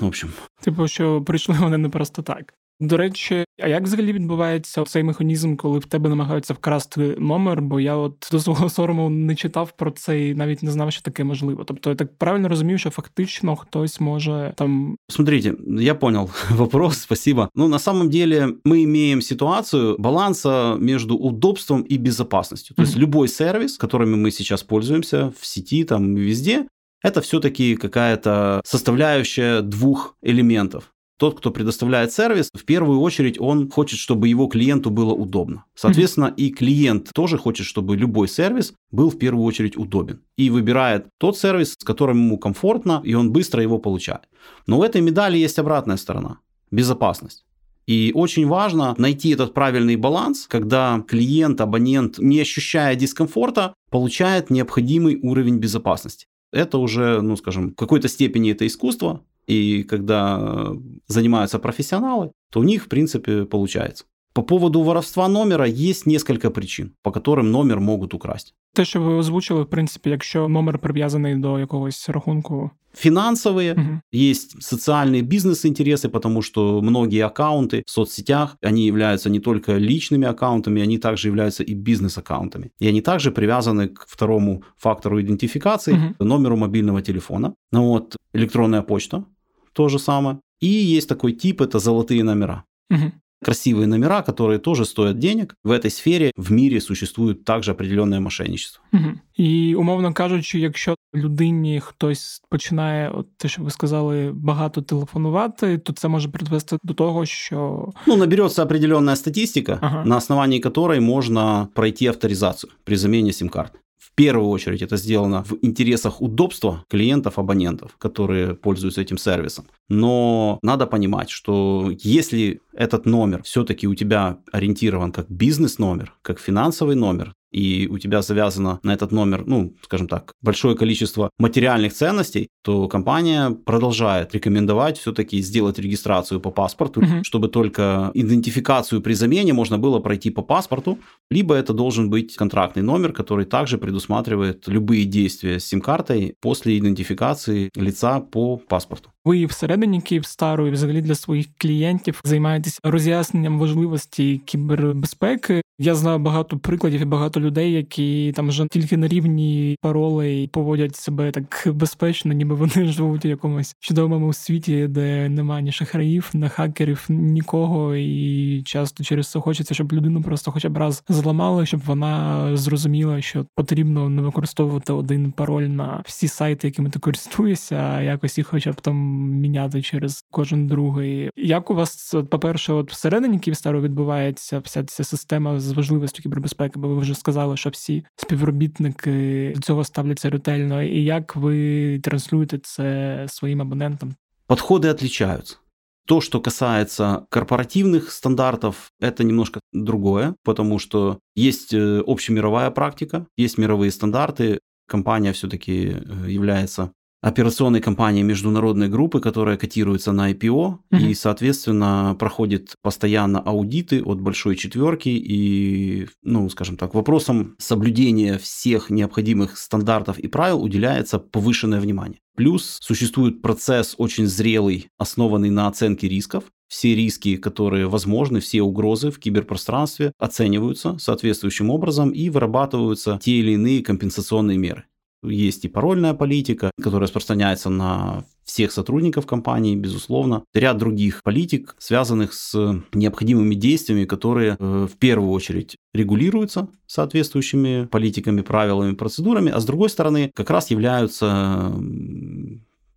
В 0.00 0.06
общем. 0.06 0.28
Типу, 0.60 0.88
що 0.88 1.22
прийшли 1.22 1.54
вони 1.60 1.78
не 1.78 1.88
просто 1.88 2.22
так. 2.22 2.54
До 2.79 2.97
речі, 2.97 3.45
а 3.61 3.67
як 3.67 3.83
взагалі 3.83 4.13
відбувається 4.13 4.83
цей 4.83 5.03
механізм, 5.03 5.55
коли 5.55 5.79
в 5.79 5.85
тебе 5.85 6.09
намагаються 6.09 6.53
вкрасти 6.53 7.15
номер? 7.19 7.61
Бо 7.61 7.79
я 7.79 7.95
от 7.95 8.29
до 8.31 8.39
свого 8.39 8.69
сорому 8.69 9.09
не 9.09 9.35
читав 9.35 9.71
про 9.77 9.91
це 9.91 10.27
і 10.27 10.35
навіть 10.35 10.63
не 10.63 10.71
знав, 10.71 10.91
що 10.91 11.01
таке 11.01 11.23
можливо. 11.23 11.63
Тобто 11.63 11.89
я 11.89 11.95
так 11.95 12.17
правильно 12.17 12.49
розумію, 12.49 12.77
що 12.77 12.89
фактично 12.89 13.55
хтось 13.55 13.99
може 13.99 14.53
там. 14.55 14.95
Смотрите, 15.07 15.53
я 15.79 15.95
понял 15.95 16.29
вопрос, 16.49 16.99
спасибо. 16.99 17.49
Ну, 17.55 17.67
на 17.67 17.79
самом 17.79 18.09
деле 18.09 18.47
мы 18.65 18.83
имеем 18.83 19.21
ситуацию 19.21 19.95
баланса 19.99 20.75
между 20.79 21.15
удобством 21.15 21.85
и 21.91 21.97
безопасностью. 21.97 22.75
То 22.75 22.81
есть 22.81 22.95
mm-hmm. 22.95 23.01
любой 23.01 23.27
сервис, 23.27 23.77
которыми 23.77 24.15
мы 24.15 24.31
сейчас 24.31 24.63
пользуемся 24.63 25.31
в 25.39 25.45
сети, 25.45 25.83
там 25.83 26.15
везде, 26.15 26.65
это 27.03 27.21
все-таки 27.21 27.75
какая-то 27.75 28.61
составляющая 28.65 29.61
двух 29.61 30.15
элементов. 30.21 30.93
Тот, 31.18 31.36
кто 31.36 31.50
предоставляет 31.50 32.12
сервис, 32.12 32.48
в 32.54 32.64
первую 32.64 33.00
очередь 33.00 33.40
он 33.40 33.68
хочет, 33.68 33.98
чтобы 33.98 34.28
его 34.28 34.46
клиенту 34.46 34.90
было 34.90 35.12
удобно. 35.12 35.64
Соответственно, 35.74 36.26
mm-hmm. 36.26 36.36
и 36.36 36.50
клиент 36.50 37.10
тоже 37.12 37.38
хочет, 37.38 37.66
чтобы 37.66 37.96
любой 37.96 38.28
сервис 38.28 38.72
был 38.92 39.10
в 39.10 39.18
первую 39.18 39.44
очередь 39.44 39.76
удобен. 39.76 40.20
И 40.36 40.48
выбирает 40.48 41.08
тот 41.18 41.36
сервис, 41.36 41.74
с 41.76 41.84
которым 41.84 42.18
ему 42.18 42.38
комфортно, 42.38 43.02
и 43.04 43.14
он 43.14 43.32
быстро 43.32 43.60
его 43.60 43.78
получает. 43.78 44.28
Но 44.68 44.78
у 44.78 44.84
этой 44.84 45.00
медали 45.00 45.36
есть 45.36 45.58
обратная 45.58 45.96
сторона– 45.96 46.38
безопасность. 46.70 47.44
И 47.88 48.12
очень 48.14 48.46
важно 48.46 48.94
найти 48.96 49.30
этот 49.30 49.54
правильный 49.54 49.96
баланс, 49.96 50.46
когда 50.46 51.02
клиент, 51.08 51.60
абонент, 51.60 52.18
не 52.18 52.38
ощущая 52.38 52.94
дискомфорта, 52.94 53.74
получает 53.90 54.50
необходимый 54.50 55.18
уровень 55.20 55.56
безопасности. 55.56 56.26
Это 56.52 56.78
уже, 56.78 57.20
ну 57.22 57.36
скажем, 57.36 57.70
в 57.70 57.74
какой-то 57.74 58.08
степени 58.08 58.52
это 58.52 58.66
искусство, 58.66 59.22
и 59.48 59.82
когда 59.82 60.72
занимаются 61.08 61.58
профессионалы, 61.58 62.30
то 62.50 62.60
у 62.60 62.64
них, 62.64 62.84
в 62.84 62.88
принципе, 62.88 63.44
получается. 63.44 64.04
По 64.32 64.42
поводу 64.42 64.82
воровства 64.82 65.28
номера 65.28 65.66
есть 65.66 66.06
несколько 66.06 66.50
причин, 66.50 66.92
по 67.02 67.10
которым 67.10 67.50
номер 67.50 67.80
могут 67.80 68.14
украсть. 68.14 68.54
Те, 68.74 68.84
що 68.84 69.00
ви 69.00 69.14
озвучили, 69.14 69.62
в 69.62 69.66
принципі, 69.66 70.10
якщо 70.10 70.48
номер 70.48 70.78
прив'язаний 70.78 71.36
до 71.36 71.58
якогось 71.58 72.08
рахунку. 72.08 72.70
Финансовые, 73.04 73.74
угу. 73.74 74.00
есть 74.14 74.62
социальные 74.62 75.22
бизнес-интересы, 75.22 76.08
потому 76.08 76.42
что 76.42 76.80
многие 76.82 77.22
аккаунты 77.22 77.82
в 77.86 77.90
соцсетях, 77.90 78.56
они 78.62 78.86
являются 78.86 79.30
не 79.30 79.40
только 79.40 79.78
личными 79.78 80.26
аккаунтами, 80.26 80.82
они 80.82 80.98
также 80.98 81.28
являются 81.28 81.62
и 81.62 81.74
бизнес-аккаунтами. 81.74 82.70
И 82.80 82.88
они 82.88 83.00
также 83.00 83.30
привязаны 83.30 83.88
к 83.88 84.06
второму 84.08 84.62
фактору 84.76 85.20
идентификации, 85.20 85.92
угу. 85.92 86.24
номеру 86.24 86.56
мобильного 86.56 87.02
телефона. 87.02 87.54
Ну 87.72 87.88
вот, 87.88 88.16
электронная 88.32 88.82
почта, 88.82 89.24
то 89.73 89.89
же 89.89 89.99
самое. 89.99 90.39
И 90.61 90.67
есть 90.67 91.09
такой 91.09 91.33
тип, 91.33 91.61
это 91.61 91.79
золотые 91.79 92.23
номера. 92.23 92.63
Угу. 92.89 93.11
Красивые 93.43 93.87
номера, 93.87 94.21
которые 94.21 94.59
тоже 94.59 94.85
стоят 94.85 95.19
денег. 95.19 95.55
В 95.63 95.71
этой 95.71 95.91
сфере 95.91 96.31
в 96.37 96.51
мире 96.51 96.79
существует 96.79 97.43
также 97.43 97.71
определенное 97.71 98.19
мошенничество. 98.19 98.81
Угу. 98.93 99.11
І 99.35 99.75
умовно 99.75 100.13
кажучи, 100.13 100.59
якщо 100.59 100.95
людині 101.15 101.79
хтось 101.79 102.41
починає, 102.49 103.09
от 103.09 103.37
те, 103.37 103.47
що 103.47 103.63
ви 103.63 103.71
сказали, 103.71 104.31
багато 104.33 104.81
телефонувати, 104.81 105.77
то 105.77 105.93
це 105.93 106.07
може 106.07 106.29
призвести 106.29 106.77
до 106.83 106.93
того, 106.93 107.25
що 107.25 107.89
ну 108.07 108.15
наберется 108.15 108.63
определенная 108.63 109.15
статистика, 109.15 109.79
ага. 109.81 110.05
на 110.05 110.17
основании 110.17 110.59
которой 110.59 110.99
можно 110.99 111.67
пройти 111.73 112.05
авторизацию 112.05 112.71
при 112.83 112.95
замене 112.95 113.33
сим-карт. 113.33 113.73
Первую 114.18 114.48
очередь 114.48 114.82
это 114.82 114.96
сделано 114.96 115.44
в 115.44 115.58
интересах 115.62 116.20
удобства 116.20 116.84
клиентов, 116.88 117.38
абонентов, 117.38 117.96
которые 117.98 118.56
пользуются 118.56 119.00
этим 119.00 119.16
сервисом. 119.16 119.66
Но 119.88 120.58
надо 120.60 120.88
понимать, 120.88 121.30
что 121.30 121.92
если 122.02 122.60
этот 122.72 123.06
номер 123.06 123.44
все-таки 123.44 123.86
у 123.86 123.94
тебя 123.94 124.38
ориентирован 124.50 125.12
как 125.12 125.30
бизнес-номер, 125.30 126.14
как 126.22 126.40
финансовый 126.40 126.96
номер, 126.96 127.32
и 127.53 127.87
у 127.87 127.99
тебя 127.99 128.21
завязано 128.21 128.79
на 128.83 128.93
этот 128.93 129.11
номер, 129.11 129.43
ну, 129.45 129.73
скажем 129.83 130.07
так, 130.07 130.33
большое 130.41 130.75
количество 130.75 131.29
материальных 131.37 131.93
ценностей, 131.93 132.49
то 132.63 132.87
компания 132.87 133.51
продолжает 133.65 134.33
рекомендовать 134.33 134.97
все-таки 134.97 135.41
сделать 135.41 135.79
регистрацию 135.79 136.39
по 136.39 136.51
паспорту, 136.51 137.01
угу. 137.01 137.23
чтобы 137.23 137.47
только 137.47 138.11
идентификацию 138.15 139.01
при 139.01 139.13
замене 139.13 139.53
можно 139.53 139.77
было 139.77 139.99
пройти 139.99 140.31
по 140.31 140.41
паспорту, 140.41 140.97
либо 141.29 141.55
это 141.55 141.73
должен 141.73 142.09
быть 142.09 142.35
контрактный 142.35 142.81
номер, 142.81 143.13
который 143.13 143.45
также 143.45 143.77
предусматривает 143.77 144.67
любые 144.67 145.05
действия 145.05 145.59
с 145.59 145.65
сим-картой 145.65 146.35
после 146.41 146.77
идентификации 146.77 147.69
лица 147.75 148.19
по 148.19 148.57
паспорту. 148.57 149.09
Ви 149.25 149.45
всередині 149.45 150.01
Київстару 150.01 150.67
і 150.67 150.71
взагалі 150.71 151.01
для 151.01 151.15
своїх 151.15 151.47
клієнтів 151.57 152.21
займаєтесь 152.23 152.79
роз'ясненням 152.83 153.59
важливості 153.59 154.41
кібербезпеки. 154.45 155.61
Я 155.80 155.94
знаю 155.94 156.18
багато 156.18 156.58
прикладів 156.58 157.00
і 157.00 157.04
багато 157.04 157.40
людей, 157.40 157.72
які 157.72 158.32
там 158.36 158.48
вже 158.48 158.66
тільки 158.66 158.96
на 158.96 159.08
рівні 159.08 159.76
паролей 159.80 160.48
поводять 160.48 160.96
себе 160.96 161.30
так 161.30 161.62
безпечно, 161.66 162.32
ніби 162.32 162.54
вони 162.54 162.72
живуть 162.88 163.24
у 163.24 163.28
якомусь 163.28 163.74
чудовому 163.80 164.32
світі, 164.32 164.86
де 164.88 165.28
немає 165.28 165.62
ні 165.62 165.72
шахраїв, 165.72 166.30
ні 166.34 166.48
хакерів, 166.48 167.06
нікого. 167.08 167.96
І 167.96 168.62
часто 168.62 169.04
через 169.04 169.30
це 169.30 169.40
хочеться, 169.40 169.74
щоб 169.74 169.92
людину 169.92 170.22
просто 170.22 170.50
хоча 170.50 170.68
б 170.68 170.76
раз 170.76 171.04
зламали, 171.08 171.66
щоб 171.66 171.80
вона 171.86 172.56
зрозуміла, 172.56 173.20
що 173.20 173.46
потрібно 173.54 174.08
не 174.08 174.22
використовувати 174.22 174.92
один 174.92 175.32
пароль 175.32 175.62
на 175.62 176.02
всі 176.06 176.28
сайти, 176.28 176.66
якими 176.66 176.90
ти 176.90 176.98
користуєшся, 176.98 177.76
а 177.76 178.02
якось 178.02 178.38
їх, 178.38 178.46
хоча 178.46 178.72
б 178.72 178.80
там 178.80 178.96
міняти 179.30 179.82
через 179.82 180.24
кожен 180.30 180.66
другий. 180.66 181.30
Як 181.36 181.70
у 181.70 181.74
вас, 181.74 182.14
по-перше, 182.30 182.72
от 182.72 182.92
всередині 182.92 183.38
Київстару 183.38 183.80
відбувається 183.80 184.58
вся 184.58 184.84
ця 184.84 185.04
система 185.04 185.60
з 185.67 185.71
важливістю 185.71 186.23
кібербезпеки, 186.23 186.79
бо 186.79 186.87
ви 186.87 186.99
вже 186.99 187.15
сказали, 187.15 187.57
що 187.57 187.69
всі 187.69 188.05
співробітники 188.15 189.51
до 189.55 189.61
цього 189.61 189.83
ставляться 189.83 190.29
ретельно, 190.29 190.83
і 190.83 191.03
як 191.03 191.35
ви 191.35 191.99
транслюєте 191.99 192.57
це 192.57 193.25
своїм 193.29 193.61
абонентам? 193.61 194.15
Подходы 194.47 194.89
отличаются. 194.89 195.57
То, 196.05 196.21
что 196.21 196.41
касается 196.41 197.25
корпоративных 197.29 198.11
стандартов, 198.11 198.91
это 198.99 199.23
немножко 199.23 199.61
другое, 199.71 200.35
потому 200.43 200.79
что 200.79 201.19
есть 201.35 201.73
э, 201.73 202.03
общемировая 202.05 202.69
практика, 202.71 203.25
есть 203.37 203.57
мировые 203.57 203.89
стандарты. 203.91 204.59
Компания 204.85 205.31
все-таки 205.31 205.95
э, 205.95 206.29
является 206.29 206.91
операционной 207.20 207.80
компании 207.80 208.22
международной 208.22 208.88
группы, 208.88 209.20
которая 209.20 209.56
котируется 209.56 210.12
на 210.12 210.32
IPO 210.32 210.50
угу. 210.50 210.78
и, 210.90 211.14
соответственно, 211.14 212.16
проходит 212.18 212.74
постоянно 212.82 213.40
аудиты 213.40 214.02
от 214.02 214.20
большой 214.20 214.56
четверки 214.56 215.08
и, 215.08 216.08
ну, 216.22 216.48
скажем 216.48 216.76
так, 216.76 216.94
вопросам 216.94 217.56
соблюдения 217.58 218.38
всех 218.38 218.90
необходимых 218.90 219.58
стандартов 219.58 220.18
и 220.18 220.28
правил 220.28 220.62
уделяется 220.62 221.18
повышенное 221.18 221.80
внимание. 221.80 222.20
Плюс 222.36 222.78
существует 222.80 223.42
процесс 223.42 223.96
очень 223.98 224.26
зрелый, 224.26 224.90
основанный 224.96 225.50
на 225.50 225.66
оценке 225.66 226.08
рисков. 226.08 226.44
Все 226.68 226.94
риски, 226.94 227.36
которые 227.36 227.88
возможны, 227.88 228.38
все 228.38 228.62
угрозы 228.62 229.10
в 229.10 229.18
киберпространстве 229.18 230.12
оцениваются 230.18 230.98
соответствующим 230.98 231.70
образом 231.70 232.10
и 232.10 232.30
вырабатываются 232.30 233.18
те 233.20 233.40
или 233.40 233.52
иные 233.52 233.82
компенсационные 233.82 234.58
меры. 234.58 234.84
Есть 235.22 235.64
и 235.64 235.68
парольная 235.68 236.14
политика, 236.14 236.70
которая 236.80 237.02
распространяется 237.02 237.70
на 237.70 238.24
всех 238.44 238.72
сотрудников 238.72 239.26
компании, 239.26 239.76
безусловно. 239.76 240.44
Ряд 240.54 240.78
других 240.78 241.22
политик, 241.22 241.74
связанных 241.78 242.32
с 242.32 242.82
необходимыми 242.94 243.54
действиями, 243.54 244.04
которые 244.04 244.56
э, 244.58 244.88
в 244.90 244.96
первую 244.96 245.32
очередь 245.32 245.76
регулируются 245.92 246.68
соответствующими 246.86 247.86
политиками, 247.86 248.40
правилами, 248.40 248.94
процедурами, 248.94 249.50
а 249.50 249.60
с 249.60 249.66
другой 249.66 249.90
стороны 249.90 250.30
как 250.34 250.50
раз 250.50 250.70
являются 250.70 251.74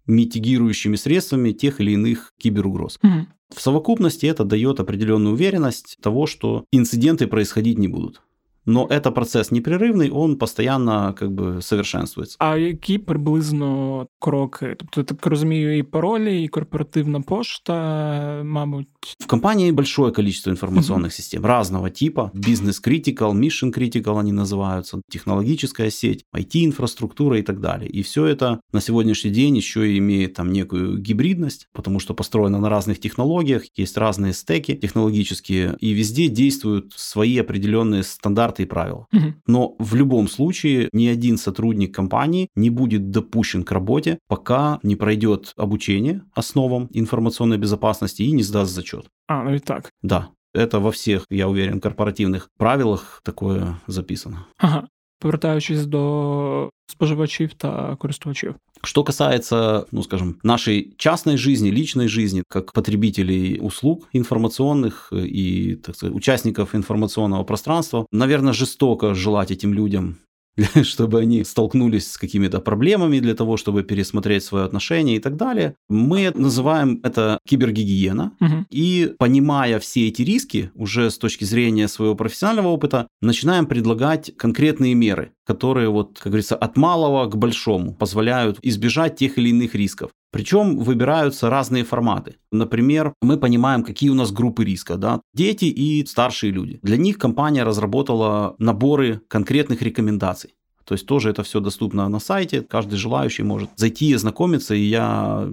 митигирующими 0.08 0.96
средствами 0.96 1.52
тех 1.52 1.82
или 1.82 1.92
иных 1.92 2.32
киберугроз. 2.40 3.00
Угу. 3.04 3.28
В 3.56 3.62
совокупности 3.62 4.26
это 4.26 4.46
дает 4.46 4.80
определенную 4.80 5.34
уверенность 5.34 5.98
того, 6.02 6.26
что 6.26 6.66
инциденты 6.72 7.28
происходить 7.28 7.78
не 7.78 7.88
будут. 7.88 8.22
Но 8.67 8.87
это 8.91 9.13
процесс 9.13 9.53
непрерывний, 9.53 10.11
он 10.11 10.37
постійно 10.37 11.15
как 11.19 11.31
бы 11.31 11.63
совершенствується. 11.63 12.37
А 12.39 12.57
які 12.57 12.99
приблизно 12.99 14.07
кроки? 14.19 14.75
Тобто, 14.79 15.03
так 15.03 15.27
розумію, 15.27 15.79
і 15.79 15.83
паролі, 15.83 16.43
і 16.43 16.49
корпоративна 16.49 17.21
пошта, 17.21 18.43
мабуть. 18.45 18.89
В 19.21 19.27
компании 19.27 19.71
большое 19.71 20.13
количество 20.13 20.51
информационных 20.51 21.07
mm-hmm. 21.07 21.17
систем 21.17 21.47
разного 21.47 21.91
типа. 21.91 22.31
Бизнес-критикал, 22.35 23.35
mission-critical 23.35 24.19
они 24.19 24.33
называются, 24.33 25.01
технологическая 25.09 25.91
сеть, 25.91 26.25
IT-инфраструктура 26.35 27.39
и 27.39 27.43
так 27.43 27.61
далее. 27.61 27.89
И 27.89 28.03
все 28.03 28.27
это 28.27 28.61
на 28.73 28.81
сегодняшний 28.81 29.31
день 29.31 29.57
еще 29.57 29.97
имеет 29.99 30.35
там 30.35 30.53
некую 30.53 30.99
гибридность, 30.99 31.69
потому 31.73 32.01
что 32.01 32.15
построено 32.15 32.59
на 32.59 32.69
разных 32.69 32.99
технологиях, 32.99 33.63
есть 33.77 33.97
разные 33.97 34.33
стеки 34.33 34.75
технологические, 34.75 35.77
и 35.81 35.93
везде 35.93 36.27
действуют 36.29 36.93
свои 36.97 37.39
определенные 37.39 38.03
стандарты 38.03 38.50
стандарты 38.52 38.64
и 38.64 38.66
правила. 38.66 39.08
Угу. 39.14 39.34
Но 39.48 39.76
в 39.80 39.96
любом 39.96 40.28
случае 40.28 40.90
ни 40.94 41.08
один 41.08 41.38
сотрудник 41.38 41.96
компании 41.96 42.50
не 42.56 42.70
будет 42.70 43.12
допущен 43.12 43.64
к 43.64 43.72
работе, 43.72 44.20
пока 44.28 44.80
не 44.84 44.96
пройдет 44.96 45.54
обучение 45.58 46.22
основам 46.36 46.88
информационной 46.94 47.58
безопасности 47.58 48.24
и 48.24 48.32
не 48.32 48.44
сдаст 48.44 48.72
зачет. 48.74 49.06
А, 49.28 49.44
ну 49.44 49.56
и 49.56 49.60
так. 49.60 49.90
Да. 50.04 50.30
Это 50.54 50.80
во 50.80 50.92
всех, 50.92 51.26
я 51.30 51.48
уверен, 51.48 51.80
корпоративных 51.80 52.50
правилах 52.58 53.22
такое 53.24 53.80
записано. 53.88 54.48
Ага. 54.58 54.88
Повертаючись 55.22 55.86
до 55.86 56.70
споживачів 56.88 57.54
та 57.54 57.96
користувачів. 57.96 58.56
Что 58.84 59.04
касается, 59.04 59.86
ну, 59.92 60.04
скажем, 60.04 60.36
нашей 60.44 60.94
частной 60.98 61.38
жизни, 61.38 61.72
личной 61.72 62.08
жизни, 62.08 62.44
как 62.48 62.74
потребителей 62.74 63.60
услуг 63.60 64.10
информационных 64.14 65.14
и, 65.14 65.76
так 65.76 65.96
сказать, 65.96 66.16
участников 66.16 66.74
информационного 66.74 67.44
пространства, 67.44 68.06
наверное, 68.12 68.54
жестоко 68.54 69.14
желать 69.14 69.52
этим 69.52 69.74
людям 69.74 70.18
чтобы 70.84 71.20
они 71.20 71.44
столкнулись 71.44 72.12
с 72.12 72.18
какими-то 72.18 72.60
проблемами 72.60 73.20
для 73.20 73.36
того, 73.36 73.58
чтобы 73.58 73.84
пересмотреть 73.84 74.44
свое 74.44 74.66
отношение 74.66 75.18
и 75.18 75.20
так 75.20 75.36
далее. 75.38 75.76
Мы 75.90 76.32
называем 76.34 77.00
это 77.04 77.40
кибергигиена. 77.48 78.34
Угу. 78.40 78.66
И 78.70 79.14
понимая 79.18 79.80
все 79.80 80.08
эти 80.08 80.22
риски, 80.22 80.72
уже 80.76 81.10
с 81.10 81.18
точки 81.18 81.44
зрения 81.44 81.88
своего 81.88 82.16
профессионального 82.16 82.70
опыта, 82.70 83.08
начинаем 83.22 83.66
предлагать 83.66 84.32
конкретные 84.38 84.94
меры, 84.94 85.32
которые, 85.46 85.90
вот, 85.90 86.20
как 86.20 86.32
говорится, 86.32 86.56
от 86.56 86.78
малого 86.78 87.30
к 87.30 87.38
большому 87.38 87.94
позволяют 87.94 88.60
избежать 88.62 89.16
тех 89.16 89.38
или 89.38 89.50
иных 89.50 89.76
рисков. 89.76 90.12
Причем 90.32 90.80
выбираются 90.80 91.50
разные 91.50 91.84
форматы. 91.84 92.38
Например, 92.52 93.14
мы 93.22 93.38
понимаем, 93.38 93.84
какие 93.84 94.10
у 94.10 94.16
нас 94.16 94.32
группы 94.32 94.64
риска. 94.64 94.96
Да? 94.96 95.22
Дети 95.34 95.66
и 95.66 96.06
старшие 96.06 96.52
люди. 96.52 96.80
Для 96.82 96.98
них 96.98 97.18
компания 97.18 97.64
разработала 97.64 98.56
наборы 98.58 99.22
конкретных 99.28 99.82
рекомендаций. 99.82 100.56
То 100.86 100.94
есть 100.96 101.06
тоже 101.06 101.30
это 101.30 101.44
все 101.44 101.60
доступно 101.60 102.10
на 102.10 102.20
сайте, 102.20 102.62
каждый 102.62 102.98
желающий 102.98 103.44
может 103.44 103.70
зайти 103.78 104.10
и 104.10 104.14
ознакомиться, 104.14 104.76
и 104.76 104.82
я 104.82 105.50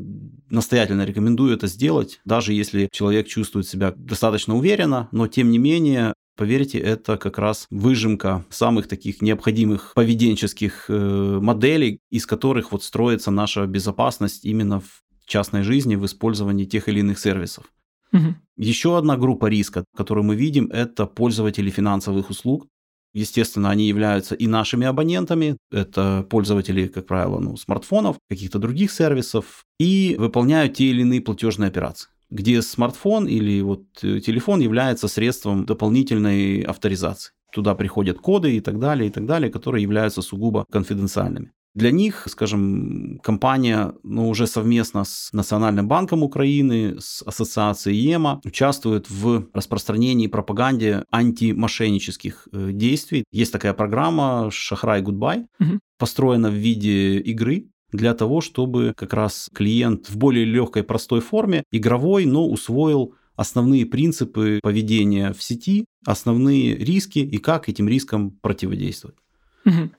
настоятельно 0.50 1.04
рекомендую 1.04 1.54
это 1.54 1.66
сделать, 1.66 2.20
даже 2.24 2.52
если 2.52 2.88
человек 2.90 3.28
чувствует 3.28 3.68
себя 3.68 3.92
достаточно 3.96 4.56
уверенно, 4.56 5.08
но 5.12 5.28
тем 5.28 5.50
не 5.50 5.58
менее 5.58 6.14
Поверьте, 6.38 6.78
это 6.78 7.16
как 7.16 7.36
раз 7.36 7.66
выжимка 7.68 8.44
самых 8.48 8.86
таких 8.86 9.22
необходимых 9.22 9.92
поведенческих 9.96 10.84
э, 10.88 11.40
моделей, 11.42 11.98
из 12.10 12.26
которых 12.26 12.70
вот 12.70 12.84
строится 12.84 13.32
наша 13.32 13.66
безопасность 13.66 14.44
именно 14.44 14.78
в 14.78 15.02
частной 15.26 15.64
жизни 15.64 15.96
в 15.96 16.06
использовании 16.06 16.64
тех 16.64 16.88
или 16.88 17.00
иных 17.00 17.18
сервисов. 17.18 17.64
Угу. 18.12 18.36
Еще 18.56 18.96
одна 18.96 19.16
группа 19.16 19.46
риска, 19.46 19.84
которую 19.96 20.24
мы 20.24 20.36
видим, 20.36 20.70
это 20.72 21.06
пользователи 21.06 21.70
финансовых 21.70 22.30
услуг. 22.30 22.68
Естественно, 23.14 23.70
они 23.70 23.88
являются 23.88 24.36
и 24.36 24.46
нашими 24.46 24.86
абонентами. 24.86 25.56
Это 25.72 26.24
пользователи, 26.30 26.86
как 26.86 27.06
правило, 27.06 27.40
ну, 27.40 27.56
смартфонов, 27.56 28.16
каких-то 28.30 28.60
других 28.60 28.92
сервисов. 28.92 29.64
И 29.80 30.14
выполняют 30.16 30.74
те 30.74 30.84
или 30.84 31.00
иные 31.00 31.20
платежные 31.20 31.66
операции 31.66 32.10
где 32.30 32.62
смартфон 32.62 33.26
или 33.26 33.60
вот 33.60 33.84
э, 34.02 34.20
телефон 34.20 34.60
является 34.60 35.08
средством 35.08 35.64
дополнительной 35.64 36.62
авторизации. 36.62 37.32
Туда 37.52 37.74
приходят 37.74 38.18
коды 38.18 38.56
и 38.56 38.60
так 38.60 38.78
далее, 38.78 39.08
и 39.08 39.12
так 39.12 39.26
далее, 39.26 39.50
которые 39.50 39.82
являются 39.82 40.22
сугубо 40.22 40.66
конфиденциальными. 40.70 41.52
Для 41.74 41.92
них, 41.92 42.24
скажем, 42.26 43.20
компания 43.22 43.94
ну, 44.02 44.28
уже 44.28 44.46
совместно 44.46 45.04
с 45.04 45.32
Национальным 45.32 45.86
банком 45.86 46.22
Украины, 46.22 46.96
с 46.98 47.22
ассоциацией 47.22 47.96
ЕМА 47.98 48.40
участвует 48.44 49.08
в 49.08 49.46
распространении 49.52 50.24
и 50.24 50.28
пропаганде 50.28 51.04
антимошеннических 51.12 52.48
э, 52.52 52.70
действий. 52.72 53.24
Есть 53.30 53.52
такая 53.52 53.74
программа 53.74 54.50
«Шахрай 54.50 55.02
Goodbye», 55.02 55.46
угу. 55.60 55.78
построена 55.98 56.50
в 56.50 56.54
виде 56.54 57.18
игры, 57.20 57.68
для 57.92 58.14
того, 58.14 58.40
чтобы 58.40 58.92
как 58.96 59.12
раз 59.12 59.48
клиент 59.52 60.08
в 60.08 60.16
более 60.16 60.44
легкой, 60.44 60.82
простой 60.82 61.20
форме, 61.20 61.64
игровой, 61.72 62.26
но 62.26 62.46
усвоил 62.48 63.14
основные 63.36 63.86
принципы 63.86 64.60
поведения 64.62 65.32
в 65.32 65.42
сети, 65.42 65.84
основные 66.04 66.76
риски 66.76 67.20
і 67.20 67.40
як 67.46 67.68
этим 67.68 67.88
рискам 67.88 68.30
противодействовать. 68.40 69.16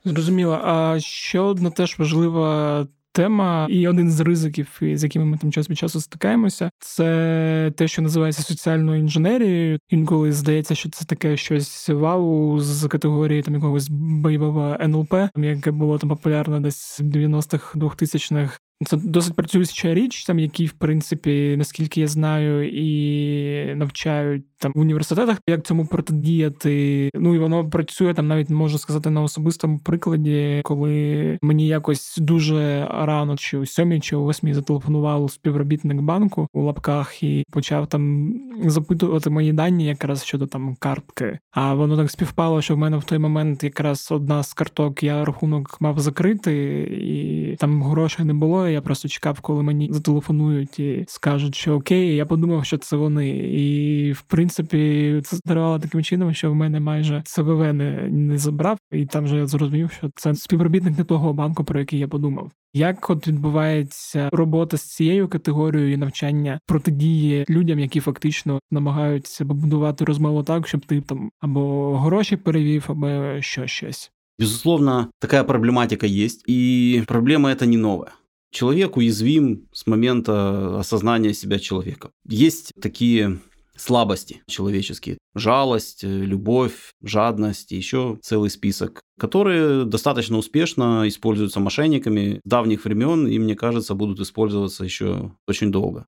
Зрозуміло. 0.05 0.59
А 0.63 0.99
ще 0.99 1.39
одна 1.39 1.69
теж 1.69 1.99
важлива 1.99 2.87
тема, 3.11 3.67
і 3.69 3.87
один 3.87 4.11
з 4.11 4.19
ризиків, 4.19 4.79
з 4.81 5.03
якими 5.03 5.25
ми 5.25 5.37
там 5.37 5.51
час 5.51 5.69
від 5.69 5.77
часу 5.77 6.01
стикаємося, 6.01 6.71
це 6.79 7.71
те, 7.75 7.87
що 7.87 8.01
називається 8.01 8.43
соціальною 8.43 8.99
інженерією. 8.99 9.79
Інколи 9.89 10.31
здається, 10.31 10.75
що 10.75 10.89
це 10.89 11.05
таке 11.05 11.37
щось 11.37 11.89
вау 11.89 12.59
з 12.59 12.87
категорії 12.87 13.41
там 13.41 13.53
якогось 13.53 13.87
бойового 13.89 14.77
НЛП, 14.79 15.13
яке 15.37 15.71
було 15.71 15.97
там 15.97 16.09
популярно 16.09 16.59
десь 16.59 16.99
в 16.99 17.03
90-х 17.03 17.75
2000-х. 17.75 18.59
Це 18.85 18.97
досить 18.97 19.35
працююча 19.35 19.93
річ, 19.93 20.25
там 20.25 20.39
які, 20.39 20.65
в 20.65 20.71
принципі, 20.71 21.55
наскільки 21.57 22.01
я 22.01 22.07
знаю, 22.07 22.69
і 22.69 23.75
навчають 23.75 24.45
там 24.59 24.71
в 24.75 24.79
університетах, 24.79 25.37
як 25.47 25.65
цьому 25.65 25.85
протидіяти. 25.85 27.09
Ну 27.13 27.35
і 27.35 27.39
воно 27.39 27.69
працює 27.69 28.13
там, 28.13 28.27
навіть 28.27 28.49
можу 28.49 28.77
сказати 28.77 29.09
на 29.09 29.21
особистому 29.21 29.79
прикладі, 29.79 30.61
коли 30.63 31.37
мені 31.41 31.67
якось 31.67 32.17
дуже 32.17 32.87
рано, 32.91 33.37
чи 33.37 33.57
у 33.57 33.65
сьомій, 33.65 33.99
чи 33.99 34.15
у 34.15 34.23
восьмій 34.23 34.53
зателефонував 34.53 35.31
співробітник 35.31 36.01
банку 36.01 36.47
у 36.53 36.61
лапках 36.61 37.23
і 37.23 37.43
почав 37.51 37.87
там 37.87 38.33
запитувати 38.63 39.29
мої 39.29 39.53
дані, 39.53 39.85
якраз 39.85 40.23
щодо 40.23 40.47
там 40.47 40.75
картки. 40.75 41.39
А 41.51 41.73
воно 41.73 41.97
так 41.97 42.11
співпало, 42.11 42.61
що 42.61 42.75
в 42.75 42.77
мене 42.77 42.97
в 42.97 43.03
той 43.03 43.17
момент 43.17 43.63
якраз 43.63 44.07
одна 44.11 44.43
з 44.43 44.53
карток 44.53 45.03
я 45.03 45.25
рахунок 45.25 45.81
мав 45.81 45.99
закрити, 45.99 46.53
і 47.01 47.55
там 47.55 47.83
грошей 47.83 48.25
не 48.25 48.33
було. 48.33 48.67
Я 48.67 48.81
просто 48.81 49.07
чекав, 49.07 49.39
коли 49.39 49.63
мені 49.63 49.89
зателефонують 49.91 50.79
і 50.79 51.05
скажуть, 51.07 51.55
що 51.55 51.75
окей. 51.75 52.15
Я 52.15 52.25
подумав, 52.25 52.65
що 52.65 52.77
це 52.77 52.95
вони. 52.95 53.29
І 53.29 54.11
в 54.11 54.21
принципі 54.21 54.48
це 54.49 55.35
здарувало 55.35 55.79
таким 55.79 56.03
чином, 56.03 56.33
що 56.33 56.51
в 56.51 56.55
мене 56.55 56.79
майже 56.79 57.21
ЦВВ 57.25 57.73
не, 57.73 58.09
не 58.09 58.37
забрав, 58.37 58.77
і 58.91 59.05
там 59.05 59.23
вже 59.23 59.37
я 59.37 59.47
зрозумів, 59.47 59.91
що 59.91 60.09
це 60.15 60.35
співробітник 60.35 60.97
не 60.97 61.03
того 61.03 61.33
банку, 61.33 61.63
про 61.63 61.79
який 61.79 61.99
я 61.99 62.07
подумав. 62.07 62.51
Як 62.73 63.09
от 63.09 63.27
відбувається 63.27 64.29
робота 64.31 64.77
з 64.77 64.81
цією 64.81 65.27
категорією 65.27 65.97
навчання 65.97 66.59
протидії 66.65 67.45
людям, 67.49 67.79
які 67.79 67.99
фактично 67.99 68.59
намагаються 68.71 69.45
побудувати 69.45 70.05
розмову 70.05 70.43
так, 70.43 70.67
щоб 70.67 70.85
ти 70.85 71.01
там 71.01 71.31
або 71.39 71.97
гроші 71.97 72.37
перевів, 72.37 72.85
або 72.87 73.41
що 73.41 73.67
щось? 73.67 74.11
Безусловно, 74.39 75.11
такая 75.19 75.43
проблематика 75.43 76.07
есть, 76.07 76.43
и 76.47 77.03
проблема 77.07 77.49
эта 77.49 77.65
не 77.65 77.77
новая. 77.77 78.13
Человек 78.51 78.97
уязвим 78.97 79.67
с 79.73 79.85
момента 79.85 80.79
осознания 80.79 81.33
себя 81.33 81.59
человеком. 81.59 82.11
Есть 82.25 82.71
такие 82.81 83.39
слабости 83.79 84.41
человеческие. 84.47 85.17
Жалость, 85.35 86.03
любовь, 86.03 86.91
жадность, 87.01 87.71
еще 87.71 88.19
целый 88.21 88.49
список, 88.49 89.01
которые 89.19 89.85
достаточно 89.85 90.37
успешно 90.37 91.07
используются 91.07 91.59
мошенниками 91.59 92.41
с 92.43 92.49
давних 92.49 92.85
времен 92.85 93.27
и, 93.27 93.39
мне 93.39 93.55
кажется, 93.55 93.95
будут 93.95 94.19
использоваться 94.19 94.83
еще 94.83 95.31
очень 95.47 95.71
долго. 95.71 96.05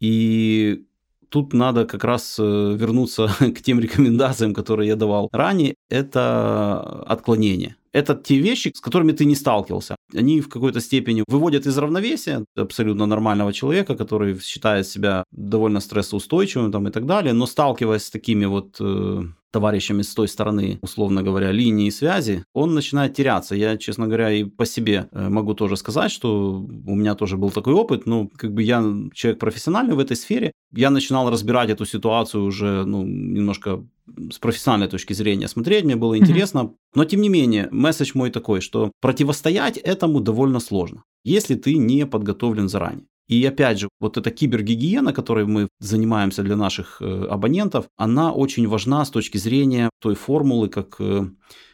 И 0.00 0.84
тут 1.28 1.52
надо 1.52 1.86
как 1.86 2.04
раз 2.04 2.38
э, 2.38 2.42
вернуться 2.42 3.28
к 3.38 3.60
тем 3.60 3.80
рекомендациям, 3.80 4.54
которые 4.54 4.88
я 4.88 4.96
давал 4.96 5.28
ранее. 5.32 5.74
Это 5.88 6.80
отклонение. 7.06 7.76
Это 7.92 8.14
те 8.14 8.38
вещи, 8.38 8.72
с 8.74 8.80
которыми 8.80 9.12
ты 9.12 9.24
не 9.24 9.34
сталкивался. 9.34 9.96
Они 10.14 10.40
в 10.40 10.48
какой-то 10.48 10.80
степени 10.80 11.24
выводят 11.28 11.66
из 11.66 11.78
равновесия 11.78 12.44
абсолютно 12.56 13.06
нормального 13.06 13.52
человека, 13.52 13.96
который 13.96 14.38
считает 14.40 14.86
себя 14.86 15.24
довольно 15.32 15.80
стрессоустойчивым 15.80 16.72
там, 16.72 16.88
и 16.88 16.90
так 16.90 17.06
далее, 17.06 17.32
но 17.32 17.46
сталкиваясь 17.46 18.04
с 18.04 18.10
такими 18.10 18.46
вот 18.46 18.76
э, 18.80 19.22
товарищами 19.50 20.02
с 20.02 20.14
той 20.14 20.28
стороны, 20.28 20.78
условно 20.82 21.22
говоря, 21.22 21.52
линии 21.52 21.90
связи, 21.90 22.44
он 22.52 22.74
начинает 22.74 23.14
теряться. 23.14 23.54
Я, 23.54 23.76
честно 23.76 24.06
говоря, 24.06 24.30
и 24.32 24.44
по 24.44 24.66
себе 24.66 25.08
э, 25.10 25.28
могу 25.28 25.54
тоже 25.54 25.76
сказать, 25.76 26.10
что 26.10 26.66
у 26.86 26.94
меня 26.94 27.14
тоже 27.14 27.36
был 27.36 27.50
такой 27.50 27.72
опыт, 27.72 28.06
но 28.06 28.28
как 28.36 28.52
бы 28.52 28.62
я 28.62 28.84
человек 29.12 29.40
профессиональный 29.40 29.94
в 29.94 30.00
этой 30.00 30.16
сфере, 30.16 30.52
я 30.72 30.90
начинал 30.90 31.30
разбирать 31.30 31.70
эту 31.70 31.86
ситуацию 31.86 32.44
уже 32.44 32.84
ну, 32.84 33.04
немножко 33.04 33.84
с 34.30 34.38
профессиональной 34.38 34.88
точки 34.88 35.12
зрения 35.12 35.48
смотреть, 35.48 35.84
мне 35.84 35.96
было 35.96 36.18
интересно. 36.18 36.58
Mm-hmm. 36.58 36.74
Но 36.94 37.04
тем 37.04 37.20
не 37.20 37.28
менее, 37.28 37.68
месседж 37.70 38.12
мой 38.14 38.30
такой, 38.30 38.60
что 38.60 38.90
противостоять 39.00 39.76
этому 39.78 40.20
довольно 40.20 40.60
сложно, 40.60 41.02
если 41.24 41.54
ты 41.54 41.76
не 41.76 42.06
подготовлен 42.06 42.68
заранее. 42.68 43.06
И 43.28 43.44
опять 43.44 43.78
же, 43.78 43.88
вот 44.00 44.16
эта 44.16 44.30
кибергигиена, 44.30 45.12
которой 45.12 45.44
мы 45.44 45.68
занимаемся 45.80 46.42
для 46.42 46.56
наших 46.56 47.02
э, 47.02 47.26
абонентов, 47.30 47.86
она 47.96 48.32
очень 48.32 48.66
важна 48.66 49.04
с 49.04 49.10
точки 49.10 49.36
зрения 49.36 49.90
той 50.00 50.14
формулы, 50.14 50.68
как 50.68 50.96
э, 50.98 51.26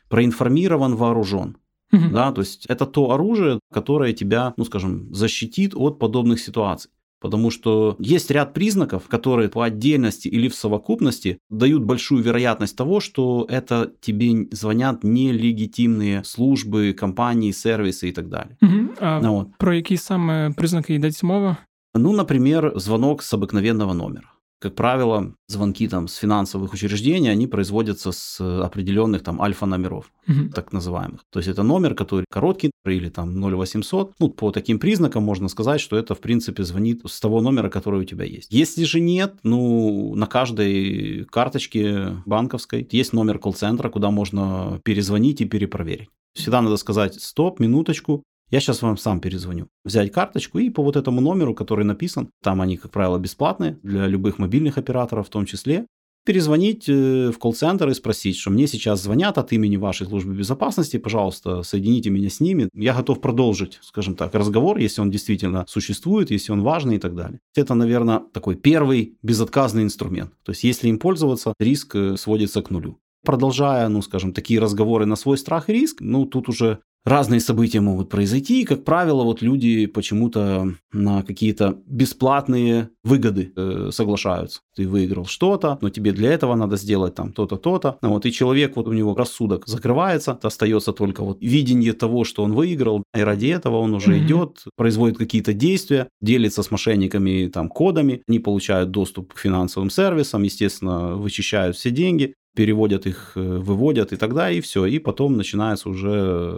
проинформирован, 0.08 0.96
вооружен. 0.96 1.56
Mm-hmm. 1.92 2.10
Да, 2.10 2.32
то 2.32 2.40
есть 2.40 2.66
это 2.66 2.86
то 2.86 3.12
оружие, 3.12 3.60
которое 3.72 4.12
тебя, 4.12 4.52
ну 4.56 4.64
скажем, 4.64 5.14
защитит 5.14 5.74
от 5.76 5.98
подобных 6.00 6.40
ситуаций. 6.40 6.90
Потому 7.24 7.50
что 7.50 7.96
есть 7.98 8.30
ряд 8.30 8.52
признаков, 8.52 9.04
которые 9.08 9.48
по 9.48 9.64
отдельности 9.64 10.28
или 10.28 10.48
в 10.48 10.54
совокупности 10.54 11.38
дают 11.48 11.82
большую 11.82 12.22
вероятность 12.22 12.76
того, 12.76 13.00
что 13.00 13.46
это 13.48 13.90
тебе 14.00 14.46
звонят 14.52 15.04
нелегитимные 15.04 16.22
службы, 16.24 16.92
компании, 16.92 17.52
сервисы 17.52 18.10
и 18.10 18.12
так 18.12 18.28
далее. 18.28 18.58
Угу. 18.62 18.94
А 19.00 19.20
ну, 19.22 19.34
вот. 19.34 19.48
Про 19.58 19.74
які 19.74 19.96
саме 19.96 20.52
признаки 20.56 20.94
йдеться 20.94 21.26
мова? 21.26 21.56
Ну, 21.94 22.12
например, 22.12 22.72
звонок 22.76 23.22
с 23.22 23.32
обыкновенного 23.34 23.94
номера. 23.94 24.33
Как 24.64 24.74
правило, 24.76 25.34
звонки 25.46 25.86
там 25.88 26.08
с 26.08 26.14
финансовых 26.14 26.72
учреждений, 26.72 27.28
они 27.28 27.46
производятся 27.46 28.12
с 28.12 28.40
определенных 28.40 29.22
там 29.22 29.42
альфа-номеров, 29.42 30.10
угу. 30.26 30.48
так 30.54 30.72
называемых. 30.72 31.20
То 31.30 31.38
есть 31.38 31.50
это 31.50 31.62
номер, 31.62 31.94
который 31.94 32.24
короткий 32.30 32.70
или 32.86 33.10
там 33.10 33.38
0800. 33.44 34.14
Ну, 34.18 34.30
по 34.30 34.52
таким 34.52 34.78
признакам 34.78 35.22
можно 35.22 35.48
сказать, 35.48 35.82
что 35.82 35.98
это, 35.98 36.14
в 36.14 36.20
принципе, 36.20 36.64
звонит 36.64 37.02
с 37.04 37.20
того 37.20 37.42
номера, 37.42 37.68
который 37.68 38.00
у 38.00 38.04
тебя 38.04 38.24
есть. 38.24 38.50
Если 38.50 38.84
же 38.84 39.00
нет, 39.00 39.34
ну, 39.42 40.14
на 40.14 40.26
каждой 40.26 41.26
карточке 41.26 42.22
банковской 42.24 42.88
есть 42.90 43.12
номер 43.12 43.38
колл-центра, 43.38 43.90
куда 43.90 44.10
можно 44.10 44.80
перезвонить 44.82 45.42
и 45.42 45.44
перепроверить. 45.44 46.08
Всегда 46.34 46.62
надо 46.62 46.78
сказать, 46.78 47.20
стоп, 47.20 47.60
минуточку, 47.60 48.22
я 48.50 48.60
сейчас 48.60 48.82
вам 48.82 48.96
сам 48.96 49.20
перезвоню. 49.20 49.68
Взять 49.84 50.12
карточку 50.12 50.58
и 50.58 50.70
по 50.70 50.82
вот 50.82 50.96
этому 50.96 51.20
номеру, 51.20 51.54
который 51.54 51.84
написан, 51.84 52.30
там 52.42 52.60
они, 52.60 52.76
как 52.76 52.90
правило, 52.90 53.18
бесплатные 53.18 53.78
для 53.82 54.06
любых 54.06 54.38
мобильных 54.38 54.78
операторов 54.78 55.26
в 55.26 55.30
том 55.30 55.46
числе, 55.46 55.86
перезвонить 56.24 56.88
э, 56.88 57.30
в 57.30 57.38
колл-центр 57.38 57.88
и 57.88 57.94
спросить, 57.94 58.36
что 58.36 58.50
мне 58.50 58.66
сейчас 58.66 59.02
звонят 59.02 59.38
от 59.38 59.52
имени 59.52 59.76
вашей 59.76 60.06
службы 60.06 60.34
безопасности, 60.34 60.96
пожалуйста, 60.96 61.62
соедините 61.62 62.10
меня 62.10 62.30
с 62.30 62.40
ними. 62.40 62.68
Я 62.74 62.94
готов 62.94 63.20
продолжить, 63.20 63.78
скажем 63.82 64.16
так, 64.16 64.34
разговор, 64.34 64.78
если 64.78 65.02
он 65.02 65.10
действительно 65.10 65.64
существует, 65.68 66.30
если 66.30 66.52
он 66.52 66.62
важный 66.62 66.96
и 66.96 66.98
так 66.98 67.14
далее. 67.14 67.40
Это, 67.54 67.74
наверное, 67.74 68.22
такой 68.32 68.56
первый 68.56 69.18
безотказный 69.22 69.82
инструмент. 69.82 70.32
То 70.44 70.52
есть, 70.52 70.64
если 70.64 70.88
им 70.88 70.98
пользоваться, 70.98 71.52
риск 71.58 71.94
э, 71.94 72.16
сводится 72.16 72.62
к 72.62 72.70
нулю. 72.70 72.98
Продолжая, 73.24 73.88
ну, 73.88 74.02
скажем, 74.02 74.32
такие 74.32 74.60
разговоры 74.60 75.06
на 75.06 75.16
свой 75.16 75.38
страх 75.38 75.68
и 75.68 75.72
риск, 75.72 76.00
ну, 76.00 76.26
тут 76.26 76.48
уже 76.48 76.80
разные 77.04 77.40
события 77.40 77.80
могут 77.80 78.08
произойти, 78.08 78.62
и, 78.62 78.64
как 78.64 78.84
правило, 78.84 79.24
вот 79.24 79.42
люди 79.42 79.86
почему-то 79.86 80.74
на 80.92 81.22
какие-то 81.22 81.78
бесплатные 81.86 82.90
выгоды 83.02 83.52
э, 83.54 83.90
соглашаются. 83.92 84.60
Ты 84.74 84.88
выиграл 84.88 85.26
что-то, 85.26 85.78
но 85.82 85.90
тебе 85.90 86.12
для 86.12 86.32
этого 86.32 86.54
надо 86.54 86.76
сделать 86.76 87.14
там 87.14 87.32
то-то, 87.32 87.56
то-то. 87.56 87.98
Вот, 88.00 88.24
и 88.26 88.32
человек, 88.32 88.76
вот 88.76 88.88
у 88.88 88.92
него 88.92 89.14
рассудок 89.14 89.66
закрывается, 89.66 90.38
остается 90.42 90.92
только 90.92 91.22
вот 91.22 91.38
видение 91.40 91.92
того, 91.92 92.24
что 92.24 92.42
он 92.42 92.52
выиграл, 92.52 93.04
и 93.14 93.20
ради 93.20 93.46
этого 93.46 93.76
он 93.76 93.94
уже 93.94 94.12
mm-hmm. 94.12 94.24
идет, 94.24 94.64
производит 94.76 95.18
какие-то 95.18 95.52
действия, 95.52 96.08
делится 96.20 96.62
с 96.62 96.70
мошенниками 96.70 97.48
там 97.52 97.68
кодами, 97.68 98.22
они 98.26 98.38
получают 98.38 98.90
доступ 98.90 99.34
к 99.34 99.38
финансовым 99.38 99.90
сервисам, 99.90 100.42
естественно, 100.42 101.16
вычищают 101.16 101.76
все 101.76 101.90
деньги, 101.90 102.34
переводят 102.55 103.07
их, 103.07 103.33
э, 103.37 103.59
выводят, 103.59 104.13
и 104.13 104.17
тогда 104.17 104.49
і 104.49 104.59
все, 104.59 104.89
і 104.89 104.99
потім 104.99 105.37
починаються 105.37 105.89
вже 105.89 106.51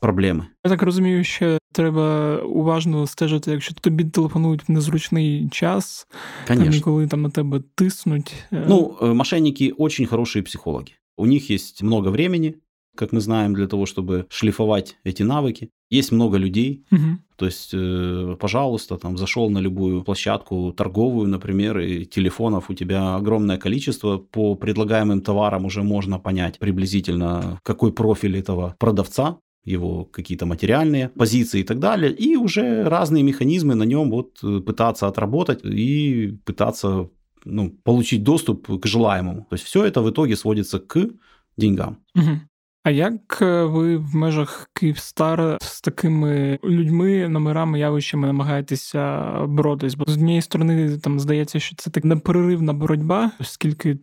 проблеми. 0.00 0.46
Я 0.64 0.70
так 0.70 0.82
розумію, 0.82 1.24
що 1.24 1.58
треба 1.72 2.36
уважно 2.36 3.06
стежити, 3.06 3.50
якщо 3.50 3.74
тобі 3.74 4.04
телефонують 4.04 4.68
в 4.68 4.72
незручний 4.72 5.48
час, 5.48 6.06
Конечно. 6.46 6.72
там, 6.72 6.80
коли 6.80 7.06
там 7.06 7.22
на 7.22 7.30
тебе 7.30 7.62
тиснуть. 7.74 8.34
Ну, 8.50 8.96
мошенники 9.00 9.74
очень 9.78 10.06
хорошие 10.06 10.42
психологи. 10.42 10.92
У 11.16 11.26
них 11.26 11.50
есть 11.50 11.82
много 11.82 12.10
времени, 12.10 12.54
как 12.96 13.12
мы 13.12 13.20
знаем, 13.20 13.54
для 13.54 13.66
того, 13.66 13.86
чтобы 13.86 14.24
шлифовать 14.28 14.96
эти 15.04 15.22
навыки. 15.22 15.70
Есть 15.93 16.11
много 16.11 16.39
людей, 16.39 16.83
угу. 16.91 17.19
то 17.35 17.45
есть, 17.45 17.69
э, 17.73 18.35
пожалуйста, 18.39 18.97
там 18.97 19.17
зашел 19.17 19.51
на 19.51 19.59
любую 19.59 20.03
площадку 20.03 20.73
торговую, 20.73 21.27
например, 21.27 21.79
и 21.79 22.05
телефонов 22.05 22.69
у 22.69 22.73
тебя 22.73 23.15
огромное 23.15 23.57
количество. 23.57 24.17
По 24.17 24.55
предлагаемым 24.55 25.21
товарам 25.21 25.65
уже 25.65 25.83
можно 25.83 26.19
понять 26.19 26.57
приблизительно, 26.57 27.59
какой 27.63 27.91
профиль 27.91 28.37
этого 28.37 28.75
продавца, 28.79 29.37
его 29.65 30.05
какие-то 30.05 30.45
материальные 30.45 31.09
позиции 31.09 31.61
и 31.61 31.63
так 31.63 31.79
далее, 31.79 32.11
и 32.11 32.37
уже 32.37 32.83
разные 32.89 33.23
механизмы 33.23 33.75
на 33.75 33.83
нем 33.83 34.09
вот 34.09 34.39
э, 34.43 34.61
пытаться 34.65 35.07
отработать 35.07 35.63
и 35.63 36.37
пытаться 36.43 37.09
ну, 37.45 37.69
получить 37.83 38.23
доступ 38.23 38.81
к 38.81 38.85
желаемому. 38.87 39.45
То 39.49 39.55
есть 39.55 39.65
все 39.65 39.85
это 39.85 40.01
в 40.01 40.09
итоге 40.09 40.35
сводится 40.35 40.79
к 40.79 41.09
деньгам. 41.57 41.97
Угу. 42.15 42.39
А 42.83 42.91
як 42.91 43.39
е, 43.41 43.63
ви 43.63 43.97
в 43.97 44.15
межах 44.15 44.69
Київстар 44.73 45.57
з 45.61 45.81
такими 45.81 46.59
людьми, 46.63 47.27
номерами, 47.29 47.79
явищами 47.79 48.27
намагаєтеся 48.27 49.31
боротись? 49.47 49.95
Бо 49.95 50.05
з 50.07 50.13
однієї 50.13 50.41
сторони 50.41 50.97
там 50.97 51.19
здається, 51.19 51.59
що 51.59 51.75
це 51.75 51.89
так 51.89 52.05
непреривна 52.05 52.73
боротьба, 52.73 53.31
оскільки 53.39 53.97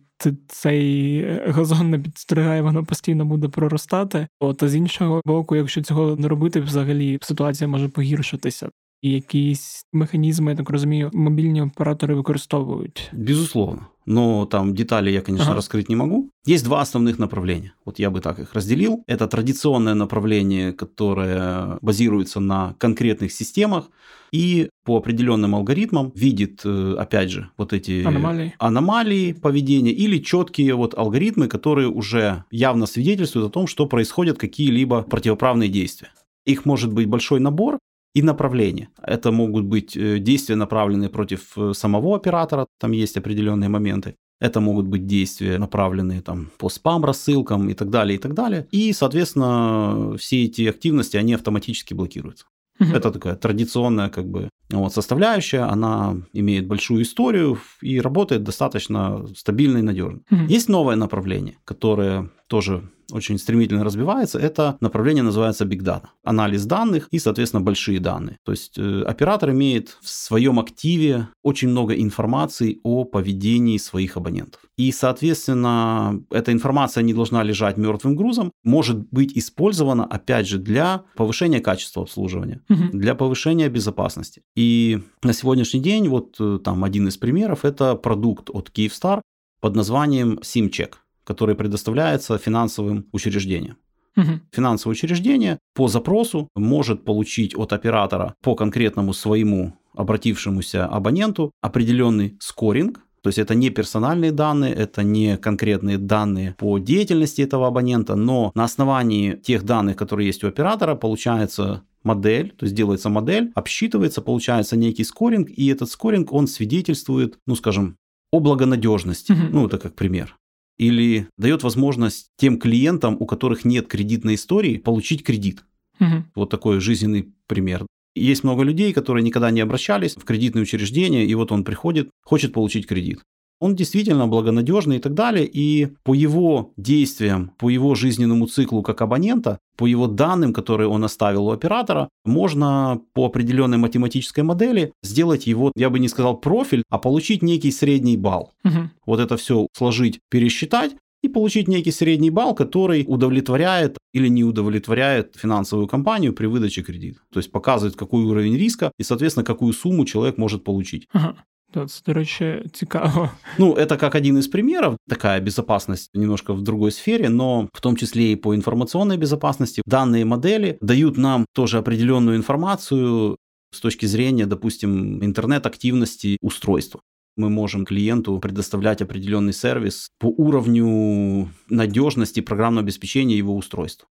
цей 0.47 1.25
газон 1.47 1.89
не 1.89 1.99
підстригає, 1.99 2.61
воно 2.61 2.85
постійно 2.85 3.25
буде 3.25 3.47
проростати. 3.47 4.27
От 4.39 4.63
а 4.63 4.67
з 4.67 4.75
іншого 4.75 5.21
боку, 5.25 5.55
якщо 5.55 5.81
цього 5.81 6.15
не 6.15 6.27
робити, 6.27 6.59
взагалі 6.59 7.19
ситуація 7.21 7.67
може 7.67 7.89
погіршитися. 7.89 8.69
І 9.01 9.11
якісь 9.11 9.85
механізми, 9.93 10.51
я 10.51 10.57
так 10.57 10.69
розумію, 10.69 11.09
мобільні 11.13 11.61
оператори 11.61 12.15
використовують. 12.15 13.11
Безусловно. 13.13 13.85
но 14.05 14.45
там 14.45 14.73
детали 14.73 15.11
я, 15.11 15.21
конечно, 15.21 15.47
ага. 15.47 15.55
раскрыть 15.55 15.89
не 15.89 15.95
могу. 15.95 16.30
Есть 16.45 16.63
два 16.65 16.81
основных 16.81 17.19
направления. 17.19 17.73
Вот 17.85 17.99
я 17.99 18.09
бы 18.09 18.19
так 18.19 18.39
их 18.39 18.53
разделил. 18.53 19.03
Это 19.05 19.27
традиционное 19.27 19.93
направление, 19.93 20.73
которое 20.73 21.77
базируется 21.81 22.39
на 22.39 22.73
конкретных 22.79 23.31
системах 23.31 23.91
и 24.31 24.69
по 24.83 24.97
определенным 24.97 25.53
алгоритмам 25.53 26.11
видит, 26.15 26.61
э, 26.65 26.95
опять 26.97 27.29
же, 27.29 27.51
вот 27.57 27.73
эти 27.73 28.03
аномалии, 28.03 28.55
аномалии 28.57 29.33
поведения 29.33 29.91
или 29.91 30.17
четкие 30.17 30.73
вот 30.73 30.97
алгоритмы, 30.97 31.47
которые 31.47 31.89
уже 31.89 32.45
явно 32.49 32.87
свидетельствуют 32.87 33.49
о 33.49 33.51
том, 33.51 33.67
что 33.67 33.85
происходят 33.85 34.39
какие-либо 34.39 35.03
противоправные 35.03 35.69
действия. 35.69 36.09
Их 36.45 36.65
может 36.65 36.91
быть 36.91 37.07
большой 37.07 37.39
набор, 37.39 37.77
и 38.13 38.21
направление. 38.21 38.89
Это 39.01 39.31
могут 39.31 39.65
быть 39.65 39.95
э, 39.95 40.19
действия, 40.19 40.55
направленные 40.55 41.09
против 41.09 41.57
э, 41.57 41.73
самого 41.73 42.15
оператора, 42.15 42.67
там 42.79 42.91
есть 42.91 43.15
определенные 43.17 43.69
моменты. 43.69 44.15
Это 44.41 44.59
могут 44.59 44.87
быть 44.87 45.05
действия, 45.05 45.57
направленные 45.57 46.21
там, 46.21 46.49
по 46.57 46.67
спам-рассылкам 46.67 47.69
и 47.69 47.73
так 47.73 47.89
далее, 47.89 48.17
и 48.17 48.19
так 48.19 48.33
далее. 48.33 48.67
И, 48.71 48.91
соответственно, 48.91 50.17
все 50.17 50.43
эти 50.45 50.67
активности, 50.67 51.15
они 51.15 51.35
автоматически 51.35 51.93
блокируются. 51.93 52.45
Угу. 52.79 52.89
Это 52.89 53.11
такая 53.11 53.35
традиционная 53.35 54.09
как 54.09 54.25
бы 54.25 54.49
вот, 54.71 54.93
составляющая, 54.93 55.69
она 55.71 56.17
имеет 56.33 56.67
большую 56.67 57.03
историю 57.03 57.59
и 57.81 58.01
работает 58.01 58.43
достаточно 58.43 59.27
стабильно 59.35 59.77
и 59.77 59.83
надежно. 59.83 60.21
Угу. 60.31 60.45
Есть 60.47 60.69
новое 60.69 60.95
направление, 60.95 61.57
которое 61.63 62.31
тоже 62.51 62.83
очень 63.13 63.37
стремительно 63.37 63.83
развивается, 63.83 64.37
это 64.39 64.77
направление 64.81 65.23
называется 65.23 65.65
Big 65.65 65.83
Data. 65.83 66.07
Анализ 66.23 66.65
данных 66.65 67.07
и, 67.11 67.19
соответственно, 67.19 67.63
большие 67.63 67.99
данные. 67.99 68.37
То 68.45 68.51
есть 68.51 68.77
э, 68.77 69.03
оператор 69.03 69.51
имеет 69.51 69.97
в 70.01 70.09
своем 70.09 70.59
активе 70.59 71.27
очень 71.43 71.69
много 71.69 71.93
информации 71.93 72.79
о 72.83 73.05
поведении 73.05 73.77
своих 73.77 74.17
абонентов. 74.17 74.61
И, 74.77 74.91
соответственно, 74.91 76.21
эта 76.29 76.51
информация 76.51 77.03
не 77.03 77.13
должна 77.13 77.43
лежать 77.43 77.77
мертвым 77.77 78.15
грузом, 78.15 78.51
может 78.63 78.97
быть 79.11 79.37
использована, 79.37 80.05
опять 80.05 80.47
же, 80.47 80.57
для 80.57 81.03
повышения 81.15 81.61
качества 81.61 82.03
обслуживания, 82.03 82.59
угу. 82.69 82.97
для 82.97 83.15
повышения 83.15 83.69
безопасности. 83.69 84.41
И 84.57 84.99
на 85.23 85.33
сегодняшний 85.33 85.79
день, 85.81 86.09
вот 86.09 86.35
э, 86.39 86.59
там 86.63 86.83
один 86.83 87.07
из 87.07 87.17
примеров, 87.17 87.63
это 87.63 87.95
продукт 87.95 88.49
от 88.49 88.71
Kyivstar 88.75 89.21
под 89.61 89.75
названием 89.75 90.39
SimCheck 90.43 90.93
который 91.23 91.55
предоставляется 91.55 92.37
финансовым 92.37 93.05
учреждениям. 93.11 93.77
Угу. 94.17 94.39
Финансовое 94.51 94.93
учреждение 94.93 95.59
по 95.73 95.87
запросу 95.87 96.49
может 96.55 97.05
получить 97.05 97.55
от 97.55 97.73
оператора 97.73 98.35
по 98.43 98.55
конкретному 98.55 99.13
своему 99.13 99.73
обратившемуся 99.93 100.85
абоненту 100.85 101.51
определенный 101.61 102.37
скоринг, 102.39 103.01
то 103.21 103.27
есть 103.27 103.37
это 103.37 103.53
не 103.53 103.69
персональные 103.69 104.31
данные, 104.31 104.73
это 104.73 105.03
не 105.03 105.37
конкретные 105.37 105.97
данные 105.97 106.55
по 106.57 106.79
деятельности 106.79 107.41
этого 107.41 107.67
абонента, 107.67 108.15
но 108.15 108.51
на 108.55 108.63
основании 108.63 109.33
тех 109.33 109.63
данных, 109.63 109.95
которые 109.95 110.27
есть 110.27 110.43
у 110.43 110.47
оператора, 110.47 110.95
получается 110.95 111.83
модель, 112.03 112.51
то 112.57 112.65
есть 112.65 112.75
делается 112.75 113.09
модель, 113.09 113.51
обсчитывается, 113.53 114.21
получается 114.21 114.75
некий 114.75 115.03
скоринг, 115.03 115.49
и 115.49 115.67
этот 115.67 115.89
скоринг, 115.89 116.33
он 116.33 116.47
свидетельствует, 116.47 117.37
ну 117.45 117.55
скажем, 117.55 117.95
о 118.31 118.39
благонадежности. 118.39 119.33
Угу. 119.33 119.41
Ну, 119.51 119.67
это 119.67 119.77
как 119.77 119.93
пример 119.93 120.35
или 120.77 121.27
дает 121.37 121.63
возможность 121.63 122.27
тем 122.37 122.59
клиентам, 122.59 123.17
у 123.19 123.25
которых 123.25 123.65
нет 123.65 123.87
кредитной 123.87 124.35
истории, 124.35 124.77
получить 124.77 125.23
кредит. 125.23 125.63
Угу. 125.99 126.25
Вот 126.35 126.49
такой 126.49 126.79
жизненный 126.79 127.33
пример. 127.47 127.85
Есть 128.15 128.43
много 128.43 128.63
людей, 128.63 128.91
которые 128.91 129.23
никогда 129.23 129.51
не 129.51 129.61
обращались 129.61 130.15
в 130.15 130.23
кредитные 130.23 130.63
учреждения, 130.63 131.25
и 131.25 131.33
вот 131.35 131.51
он 131.51 131.63
приходит, 131.63 132.09
хочет 132.23 132.51
получить 132.51 132.87
кредит. 132.87 133.21
Он 133.61 133.75
действительно 133.75 134.27
благонадежный 134.27 134.97
и 134.97 134.99
так 134.99 135.13
далее. 135.13 135.45
И 135.45 135.87
по 136.03 136.13
его 136.13 136.73
действиям, 136.77 137.51
по 137.57 137.69
его 137.69 137.95
жизненному 137.95 138.47
циклу 138.47 138.81
как 138.81 139.01
абонента, 139.01 139.59
по 139.77 139.85
его 139.85 140.07
данным, 140.07 140.51
которые 140.51 140.89
он 140.89 141.03
оставил 141.03 141.45
у 141.45 141.51
оператора, 141.51 142.09
можно 142.25 142.99
по 143.13 143.27
определенной 143.27 143.77
математической 143.77 144.41
модели 144.41 144.91
сделать 145.03 145.47
его, 145.47 145.71
я 145.75 145.89
бы 145.89 145.99
не 145.99 146.09
сказал 146.09 146.37
профиль, 146.37 146.83
а 146.89 146.97
получить 146.97 147.43
некий 147.43 147.71
средний 147.71 148.17
балл. 148.17 148.51
Угу. 148.65 148.89
Вот 149.05 149.19
это 149.19 149.37
все 149.37 149.67
сложить, 149.73 150.19
пересчитать, 150.29 150.91
и 151.23 151.29
получить 151.29 151.67
некий 151.67 151.91
средний 151.91 152.31
балл, 152.31 152.55
который 152.55 153.05
удовлетворяет 153.07 153.97
или 154.13 154.27
не 154.27 154.43
удовлетворяет 154.43 155.35
финансовую 155.37 155.87
компанию 155.87 156.33
при 156.33 156.47
выдаче 156.47 156.81
кредита. 156.81 157.19
То 157.31 157.39
есть 157.39 157.51
показывает, 157.51 157.95
какой 157.95 158.23
уровень 158.23 158.57
риска 158.57 158.91
и, 158.97 159.03
соответственно, 159.03 159.43
какую 159.43 159.73
сумму 159.73 160.05
человек 160.05 160.37
может 160.37 160.63
получить. 160.63 161.07
Ага. 161.13 161.35
Це, 161.73 162.01
до 162.05 162.13
речі, 162.13 162.63
цікаво. 162.73 163.29
Ну, 163.57 163.73
это 163.73 163.97
как 163.97 164.15
один 164.15 164.37
из 164.37 164.47
примеров, 164.47 164.97
такая 165.07 165.41
безопасность 165.41 166.09
немножко 166.15 166.53
в 166.53 166.61
другой 166.61 166.91
сфере, 166.91 167.29
но 167.29 167.69
в 167.73 167.81
том 167.81 167.97
числе 167.97 168.31
и 168.31 168.35
по 168.35 168.53
информационной 168.55 169.17
безопасности. 169.17 169.81
Данные 169.85 170.25
модели 170.25 170.77
дают 170.81 171.17
нам 171.17 171.45
тоже 171.53 171.77
определенную 171.77 172.35
информацию 172.35 173.37
с 173.73 173.79
точки 173.79 174.07
зрения, 174.07 174.45
допустим, 174.45 175.23
интернет-активности 175.23 176.37
устройства 176.41 176.99
мы 177.37 177.49
можем 177.49 177.85
клиенту 177.85 178.39
предоставлять 178.39 179.01
определенный 179.01 179.53
сервис 179.53 180.09
по 180.19 180.27
уровню 180.27 181.49
надежности 181.69 182.41
программного 182.41 182.83
обеспечения 182.83 183.37
его 183.37 183.55
устройства. 183.55 184.07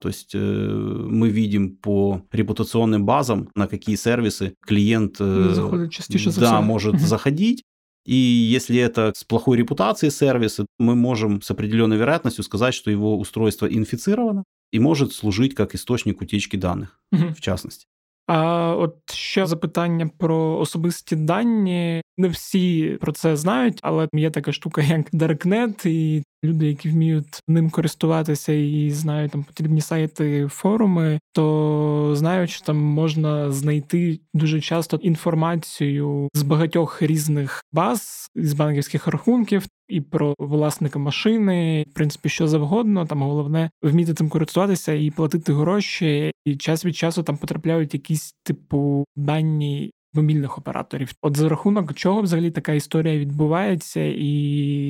То 0.00 0.08
есть 0.08 0.34
э, 0.34 0.38
мы 0.38 1.28
видим 1.28 1.76
по 1.76 2.22
репутационным 2.32 3.04
базам, 3.04 3.50
на 3.54 3.68
какие 3.68 3.94
сервисы 3.96 4.54
клиент 4.66 5.16
э, 5.20 5.52
Заходит 5.54 5.92
частише 5.92 6.32
да, 6.32 6.60
может 6.60 7.00
заходить. 7.00 7.62
И 8.04 8.14
если 8.14 8.78
это 8.78 9.12
с 9.14 9.22
плохой 9.22 9.58
репутацией 9.58 10.10
сервисы, 10.10 10.66
мы 10.78 10.96
можем 10.96 11.40
с 11.40 11.50
определенной 11.52 11.98
вероятностью 11.98 12.42
сказать, 12.42 12.74
что 12.74 12.90
его 12.90 13.16
устройство 13.16 13.66
инфицировано 13.66 14.42
и 14.72 14.80
может 14.80 15.12
служить 15.12 15.54
как 15.54 15.74
источник 15.74 16.20
утечки 16.20 16.56
данных, 16.56 16.98
в 17.12 17.40
частности. 17.40 17.86
А 18.26 18.74
от 18.76 19.12
ще 19.12 19.46
запитання 19.46 20.10
про 20.18 20.58
особисті 20.58 21.16
дані. 21.16 22.02
Не 22.16 22.28
всі 22.28 22.98
про 23.00 23.12
це 23.12 23.36
знають, 23.36 23.78
але 23.82 24.08
є 24.12 24.30
така 24.30 24.52
штука, 24.52 24.82
як 24.82 25.10
Darknet, 25.14 25.88
і 25.88 26.22
люди, 26.43 26.67
які 26.67 26.89
вміють 26.89 27.41
ним 27.47 27.69
користуватися 27.69 28.53
і 28.53 28.91
знають 28.91 29.31
там 29.31 29.43
потрібні 29.43 29.81
сайти, 29.81 30.47
форуми, 30.47 31.19
то 31.31 32.13
знають, 32.15 32.49
що 32.49 32.65
там 32.65 32.77
можна 32.77 33.51
знайти 33.51 34.19
дуже 34.33 34.61
часто 34.61 34.97
інформацію 34.97 36.29
з 36.33 36.41
багатьох 36.41 37.01
різних 37.01 37.63
баз 37.71 38.27
з 38.35 38.53
банківських 38.53 39.07
рахунків. 39.07 39.67
І 39.87 40.01
про 40.01 40.35
власника 40.39 40.99
машини, 40.99 41.85
в 41.89 41.93
принципі, 41.93 42.29
що 42.29 42.47
завгодно. 42.47 43.05
Там 43.05 43.21
головне 43.21 43.69
вміти 43.81 44.13
цим 44.13 44.29
користуватися 44.29 44.93
і 44.93 45.11
платити 45.11 45.53
гроші. 45.53 46.31
І 46.45 46.55
час 46.55 46.85
від 46.85 46.95
часу 46.95 47.23
там 47.23 47.37
потрапляють 47.37 47.93
якісь 47.93 48.33
типу 48.43 49.05
дані 49.15 49.91
мобільних 50.17 50.57
операторів. 50.57 51.11
От 51.21 51.37
за 51.37 51.49
рахунок 51.49 51.93
чого 51.93 52.21
взагалі 52.21 52.51
така 52.51 52.73
історія 52.73 53.17
відбувається, 53.17 54.01
і 54.01 54.27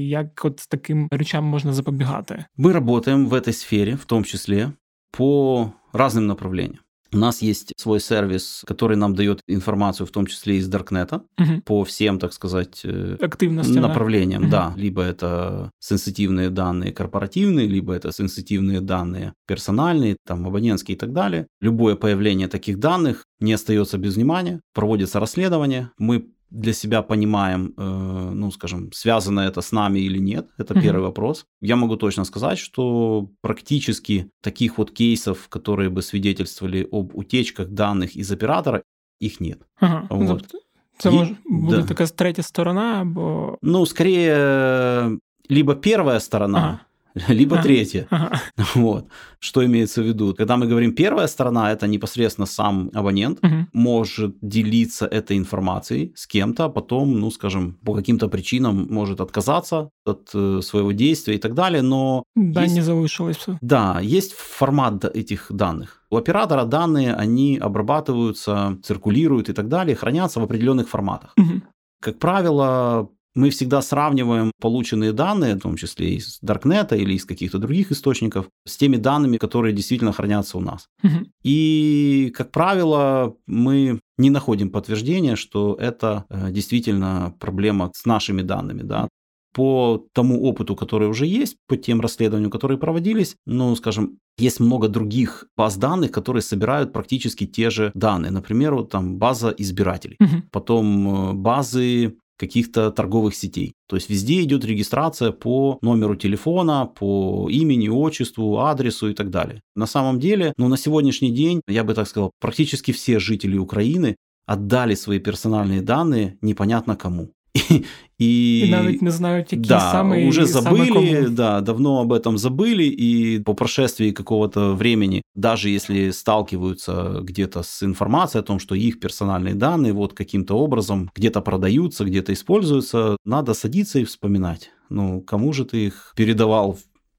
як 0.08 0.46
от 0.46 0.58
таким 0.70 1.08
речам 1.12 1.44
можна 1.46 1.74
запобігати? 1.74 2.46
Ми 2.58 2.82
працюємо 2.82 3.30
в 3.30 3.42
цій 3.42 3.54
сфері, 3.54 3.94
в 3.94 4.06
тому 4.06 4.24
числі 4.24 4.68
по 5.12 5.70
різним 5.94 6.28
направлениям. 6.28 6.80
У 7.13 7.17
нас 7.17 7.41
есть 7.41 7.74
свой 7.78 8.00
сервис, 8.00 8.63
который 8.65 8.98
нам 8.98 9.15
дает 9.15 9.41
информацию, 9.48 10.08
в 10.08 10.12
том 10.12 10.26
числе 10.26 10.58
из 10.58 10.67
Даркнета, 10.67 11.24
угу. 11.38 11.62
по 11.65 11.84
всем, 11.84 12.20
так 12.20 12.34
сказать, 12.34 12.82
э, 12.84 13.17
Активностям, 13.22 13.82
направлениям. 13.82 14.43
Угу. 14.43 14.52
Да, 14.52 14.74
либо 14.76 15.02
это 15.02 15.72
сенситивные 15.80 16.50
данные 16.50 16.91
корпоративные, 16.91 17.67
либо 17.67 17.93
это 17.93 18.12
сенситивные 18.12 18.82
данные 18.82 19.34
персональные, 19.48 20.17
там 20.26 20.46
абонентские 20.46 20.96
и 20.96 21.00
так 21.00 21.13
далее. 21.13 21.48
Любое 21.62 21.96
появление 21.96 22.48
таких 22.48 22.80
данных 22.80 23.24
не 23.39 23.54
остается 23.54 23.98
без 23.98 24.15
внимания. 24.15 24.62
Проводится 24.74 25.20
расследование. 25.20 25.91
Мы 25.98 26.28
для 26.50 26.74
себя 26.74 27.02
понимаем, 27.02 27.74
э, 27.78 28.32
ну, 28.34 28.52
скажем, 28.52 28.92
связано 28.92 29.42
это 29.42 29.62
с 29.62 29.72
нами 29.72 30.00
или 30.00 30.20
нет. 30.20 30.48
Это 30.58 30.74
mm-hmm. 30.74 30.82
первый 30.82 31.02
вопрос. 31.02 31.46
Я 31.62 31.76
могу 31.76 31.98
точно 31.98 32.26
сказать, 32.26 32.58
что 32.58 33.30
практически 33.42 34.30
таких 34.42 34.78
вот 34.78 34.92
кейсов, 34.92 35.48
которые 35.50 35.90
бы 35.90 36.02
свидетельствовали 36.02 36.88
об 36.92 37.16
утечках 37.16 37.68
данных 37.68 38.16
из 38.16 38.32
оператора, 38.32 38.84
их 39.20 39.40
нет. 39.40 39.60
Ага. 39.80 40.08
Вот. 40.10 40.56
Це 40.98 41.12
може 41.12 41.36
буде 41.46 41.78
да. 41.78 41.84
така 41.84 42.08
третя 42.08 42.44
сторона, 42.44 43.02
або. 43.02 43.58
Ну, 43.62 43.86
скорее, 43.86 45.20
либо 45.50 45.76
первая 45.76 46.20
сторона. 46.20 46.58
Ага 46.60 46.80
либо 47.28 47.62
третье. 47.62 48.08
Ага. 48.10 48.42
Вот. 48.76 49.08
Что 49.40 49.66
имеется 49.66 50.02
в 50.02 50.06
виду? 50.06 50.34
Когда 50.34 50.58
мы 50.58 50.68
говорим 50.68 50.94
первая 50.94 51.28
сторона, 51.28 51.72
это 51.72 51.88
непосредственно 51.88 52.46
сам 52.48 52.90
абонент 52.94 53.40
может 53.74 54.36
делиться 54.42 55.06
этой 55.06 55.38
информацией 55.38 56.12
с 56.16 56.28
кем-то, 56.28 56.66
а 56.66 56.70
потом, 56.70 57.20
ну, 57.20 57.32
скажем, 57.32 57.78
по 57.86 57.94
каким-то 57.94 58.28
причинам 58.28 58.88
может 58.90 59.22
отказаться 59.22 59.90
от 60.06 60.30
э, 60.34 60.62
своего 60.62 60.92
действия 60.92 61.36
и 61.36 61.40
так 61.40 61.54
далее, 61.54 61.82
но... 61.82 62.24
Да, 62.36 62.64
есть... 62.64 62.76
не 62.76 62.82
залишилось 62.82 63.38
все. 63.38 63.58
Да, 63.62 64.00
есть 64.02 64.34
формат 64.34 65.06
этих 65.06 65.48
данных. 65.50 66.04
У 66.10 66.18
оператора 66.18 66.66
данные, 66.66 67.14
они 67.14 67.58
обрабатываются, 67.58 68.78
циркулируют 68.84 69.50
и 69.50 69.54
так 69.54 69.68
далее, 69.68 69.96
хранятся 69.96 70.40
в 70.40 70.44
определенных 70.44 70.88
форматах. 70.90 71.34
Угу. 71.38 71.62
Как 72.02 72.20
правило, 72.20 73.10
мы 73.38 73.52
всегда 73.52 73.82
сравниваем 73.82 74.52
полученные 74.60 75.13
данные, 75.13 75.56
в 75.56 75.62
том 75.62 75.76
числе 75.76 76.15
из 76.15 76.39
Даркнета 76.41 76.95
или 76.95 77.13
из 77.13 77.23
каких-то 77.23 77.60
других 77.60 77.91
источников, 77.91 78.50
с 78.65 78.78
теми 78.78 78.97
данными, 78.97 79.38
которые 79.38 79.73
действительно 79.73 80.12
хранятся 80.12 80.58
у 80.58 80.62
нас. 80.62 80.88
Угу. 81.04 81.28
И, 81.43 82.34
как 82.36 82.52
правило, 82.52 83.36
мы 83.45 84.00
не 84.17 84.30
находим 84.32 84.71
подтверждения, 84.71 85.36
что 85.36 85.78
это 85.80 86.26
э, 86.30 86.52
действительно 86.52 87.36
проблема 87.39 87.91
с 87.93 88.06
нашими 88.06 88.41
данными. 88.41 88.82
Да? 88.82 89.08
По 89.54 90.04
тому 90.13 90.41
опыту, 90.43 90.76
который 90.76 91.08
уже 91.08 91.28
есть, 91.28 91.58
по 91.67 91.78
тем 91.78 92.02
расследованиям, 92.02 92.50
которые 92.50 92.80
проводились, 92.80 93.36
ну, 93.45 93.76
скажем, 93.76 94.17
есть 94.39 94.60
много 94.60 94.88
других 94.88 95.45
баз 95.56 95.78
данных, 95.78 96.12
которые 96.12 96.41
собирают 96.41 96.91
практически 96.91 97.45
те 97.45 97.69
же 97.69 97.91
данные. 97.93 98.32
Например, 98.32 98.73
вот 98.73 98.89
там 98.89 99.17
база 99.17 99.50
избирателей, 99.50 100.17
угу. 100.19 100.43
потом 100.52 101.30
э, 101.30 101.34
базы 101.34 102.17
каких-то 102.38 102.91
торговых 102.91 103.36
сетей. 103.36 103.73
То 103.88 103.95
есть 103.95 104.10
везде 104.10 104.41
идет 104.43 104.63
регистрация 104.65 105.32
по 105.32 105.80
номеру 105.82 106.15
телефона, 106.15 106.86
по 106.86 107.50
имени, 107.50 107.89
отчеству, 107.89 108.60
адресу 108.60 109.10
и 109.10 109.13
так 109.13 109.30
далее. 109.30 109.62
На 109.76 109.88
самом 109.88 110.19
деле, 110.19 110.54
ну 110.58 110.67
на 110.67 110.78
сегодняшний 110.78 111.32
день, 111.32 111.62
я 111.67 111.84
бы 111.84 111.93
так 111.93 112.08
сказал, 112.08 112.32
практически 112.39 112.91
все 112.91 113.19
жители 113.19 113.58
Украины 113.58 114.15
отдали 114.45 114.95
свои 114.95 115.19
персональные 115.19 115.82
данные 115.82 116.38
непонятно 116.41 116.95
кому. 116.95 117.32
И, 118.20 118.63
и 118.67 118.72
навіть 118.72 119.02
не 119.02 119.12
знають, 119.12 119.54
які 119.54 119.70
да, 119.70 119.80
саме 119.80 120.28
уже 120.28 120.46
забыли, 120.46 120.88
саме 120.88 121.30
да, 121.30 121.62
давно 121.62 122.02
об 122.02 122.13
этом 122.13 122.38
забыли, 122.38 122.96
и 123.00 123.39
по 123.39 123.54
прошествии 123.54 124.12
какого-то 124.12 124.74
времени, 124.74 125.22
даже 125.36 125.70
если 125.70 126.12
сталкиваются 126.12 127.20
где-то 127.22 127.62
с 127.63 127.84
информацией 127.84 128.39
о 128.39 128.43
том, 128.43 128.60
что 128.60 128.76
их 128.76 129.00
персональные 129.00 129.54
данные 129.54 129.93
вот 129.93 130.13
каким-то 130.13 130.58
образом 130.58 131.12
где-то 131.15 131.41
продаются, 131.41 132.06
где-то 132.06 132.34
используются, 132.34 133.17
надо 133.26 133.54
садиться 133.54 134.00
и 134.00 134.04
вспоминать. 134.04 134.72
Ну, 134.89 135.22
кому 135.22 135.54
же 135.54 135.65
ты 135.65 135.86
их 135.86 136.13
передавал 136.15 136.78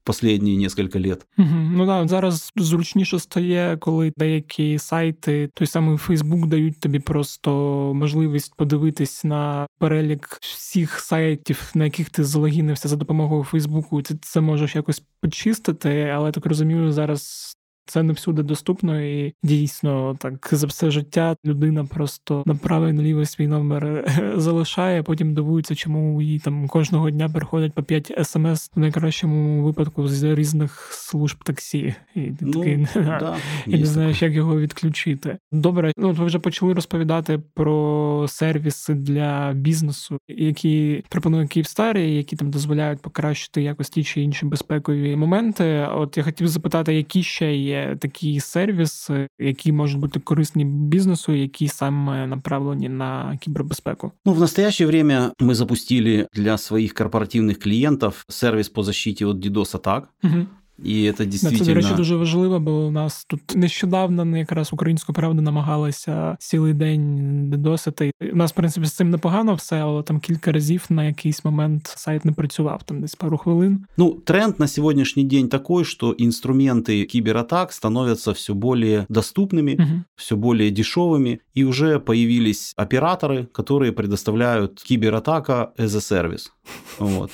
Последні 0.08 0.56
несколько 0.56 0.98
лет. 0.98 1.26
Угу. 1.38 1.48
Ну 1.72 1.86
да, 1.86 2.08
зараз 2.08 2.52
зручніше 2.56 3.18
стає, 3.18 3.76
коли 3.80 4.12
деякі 4.16 4.78
сайти, 4.78 5.50
той 5.54 5.66
самий 5.66 5.96
Фейсбук, 5.96 6.46
дають 6.46 6.80
тобі 6.80 6.98
просто 6.98 7.50
можливість 7.94 8.54
подивитись 8.56 9.24
на 9.24 9.66
перелік 9.78 10.38
всіх 10.40 10.98
сайтів, 10.98 11.70
на 11.74 11.84
яких 11.84 12.10
ти 12.10 12.24
залогінився 12.24 12.88
за 12.88 12.96
допомогою 12.96 13.44
Фейсбуку. 13.44 14.02
Ти 14.02 14.14
це 14.22 14.40
можеш 14.40 14.76
якось 14.76 15.02
почистити, 15.20 16.12
але 16.14 16.32
так 16.32 16.46
розумію, 16.46 16.92
зараз 16.92 17.54
це 17.88 18.02
не 18.02 18.12
всюди 18.12 18.42
доступно, 18.42 19.02
і 19.02 19.34
дійсно 19.42 20.16
так 20.20 20.48
за 20.52 20.66
все 20.66 20.90
життя 20.90 21.36
людина 21.46 21.84
просто 21.84 22.42
направо 22.46 22.88
і 22.88 22.92
наліво 22.92 23.24
свій 23.24 23.46
номер 23.46 23.86
е, 23.86 24.32
залишає, 24.36 25.02
потім 25.02 25.34
дивується, 25.34 25.74
чому 25.74 26.22
їй 26.22 26.38
там 26.38 26.68
кожного 26.68 27.10
дня 27.10 27.28
приходять 27.28 27.72
по 27.72 27.82
5 27.82 28.12
смс 28.22 28.70
в 28.76 28.80
найкращому 28.80 29.62
випадку 29.62 30.08
з 30.08 30.22
різних 30.22 30.88
служб 30.92 31.44
таксі, 31.44 31.94
і 32.14 32.20
ти 32.20 32.36
ну, 32.40 32.52
такий 32.52 32.76
да, 32.94 33.36
і 33.66 33.78
не 33.78 33.86
знаєш, 33.86 34.22
як 34.22 34.32
його 34.32 34.60
відключити. 34.60 35.38
Добре, 35.52 35.92
ну 35.96 36.12
ви 36.12 36.24
вже 36.24 36.38
почали 36.38 36.72
розповідати 36.72 37.38
про 37.54 38.26
сервіси 38.28 38.94
для 38.94 39.52
бізнесу, 39.52 40.18
які 40.28 41.04
пропонує 41.08 41.46
Київстар, 41.46 41.98
які 41.98 42.36
там 42.36 42.50
дозволяють 42.50 43.00
покращити 43.00 43.62
якось 43.62 43.90
ті 43.90 44.04
чи 44.04 44.20
інші 44.20 44.46
безпекові 44.46 45.16
моменти. 45.16 45.88
От 45.92 46.16
я 46.16 46.22
хотів 46.22 46.48
запитати, 46.48 46.94
які 46.94 47.22
ще 47.22 47.56
є 47.56 47.77
є 47.78 47.96
такі 48.00 48.40
сервіси, 48.40 49.28
які 49.38 49.72
можуть 49.72 50.00
бути 50.00 50.20
корисні 50.20 50.64
бізнесу, 50.64 51.32
які 51.32 51.68
саме 51.68 52.26
направлені 52.26 52.88
на 52.88 53.38
кібербезпеку? 53.40 54.12
Ну, 54.24 54.32
в 54.32 54.40
настоящее 54.40 54.86
время 54.86 55.32
мы 55.40 55.54
запустили 55.54 56.28
для 56.32 56.58
своих 56.58 56.94
корпоративных 56.94 57.58
клиентов 57.58 58.24
сервис 58.28 58.68
по 58.68 58.82
защите 58.82 59.26
от 59.26 59.36
DDoS-атак. 59.36 60.08
Угу. 60.24 60.46
І 60.83 61.11
це 61.11 61.25
дійсно... 61.25 61.51
Це, 61.51 61.65
до 61.65 61.73
речі, 61.73 61.93
дуже 61.97 62.15
важливо, 62.15 62.59
бо 62.59 62.71
у 62.71 62.91
нас 62.91 63.25
тут 63.25 63.55
нещодавно 63.55 64.37
якраз 64.37 64.73
українську 64.73 65.13
правду 65.13 65.41
намагалася 65.41 66.35
цілий 66.39 66.73
день 66.73 67.49
досити. 67.49 68.11
У 68.33 68.35
нас, 68.35 68.51
в 68.51 68.55
принципі, 68.55 68.87
з 68.87 68.93
цим 68.93 69.09
непогано 69.09 69.55
все, 69.55 69.81
але 69.81 70.03
там 70.03 70.19
кілька 70.19 70.51
разів 70.51 70.85
на 70.89 71.03
якийсь 71.03 71.45
момент 71.45 71.93
сайт 71.97 72.25
не 72.25 72.31
працював, 72.31 72.83
там 72.83 73.01
десь 73.01 73.15
пару 73.15 73.37
хвилин. 73.37 73.85
Ну, 73.97 74.11
тренд 74.11 74.59
на 74.59 74.67
сегодняшний 74.67 75.25
день 75.25 75.49
такой, 75.49 75.83
что 75.83 76.15
инструменты 76.19 77.05
кибератак 77.05 77.73
становятся 77.73 78.31
все 78.31 78.53
более 78.53 79.05
доступными, 79.09 79.75
угу. 79.75 80.03
все 80.15 80.35
более 80.35 80.71
дешевыми, 80.71 81.39
и 81.53 81.63
уже 81.63 81.99
появились 81.99 82.73
операторы, 82.75 83.45
которые 83.45 83.91
предоставляют 83.91 84.81
кибератака 84.83 85.71
as 85.77 85.95
a 85.95 85.99
service. 85.99 86.49
Вот. 86.99 87.31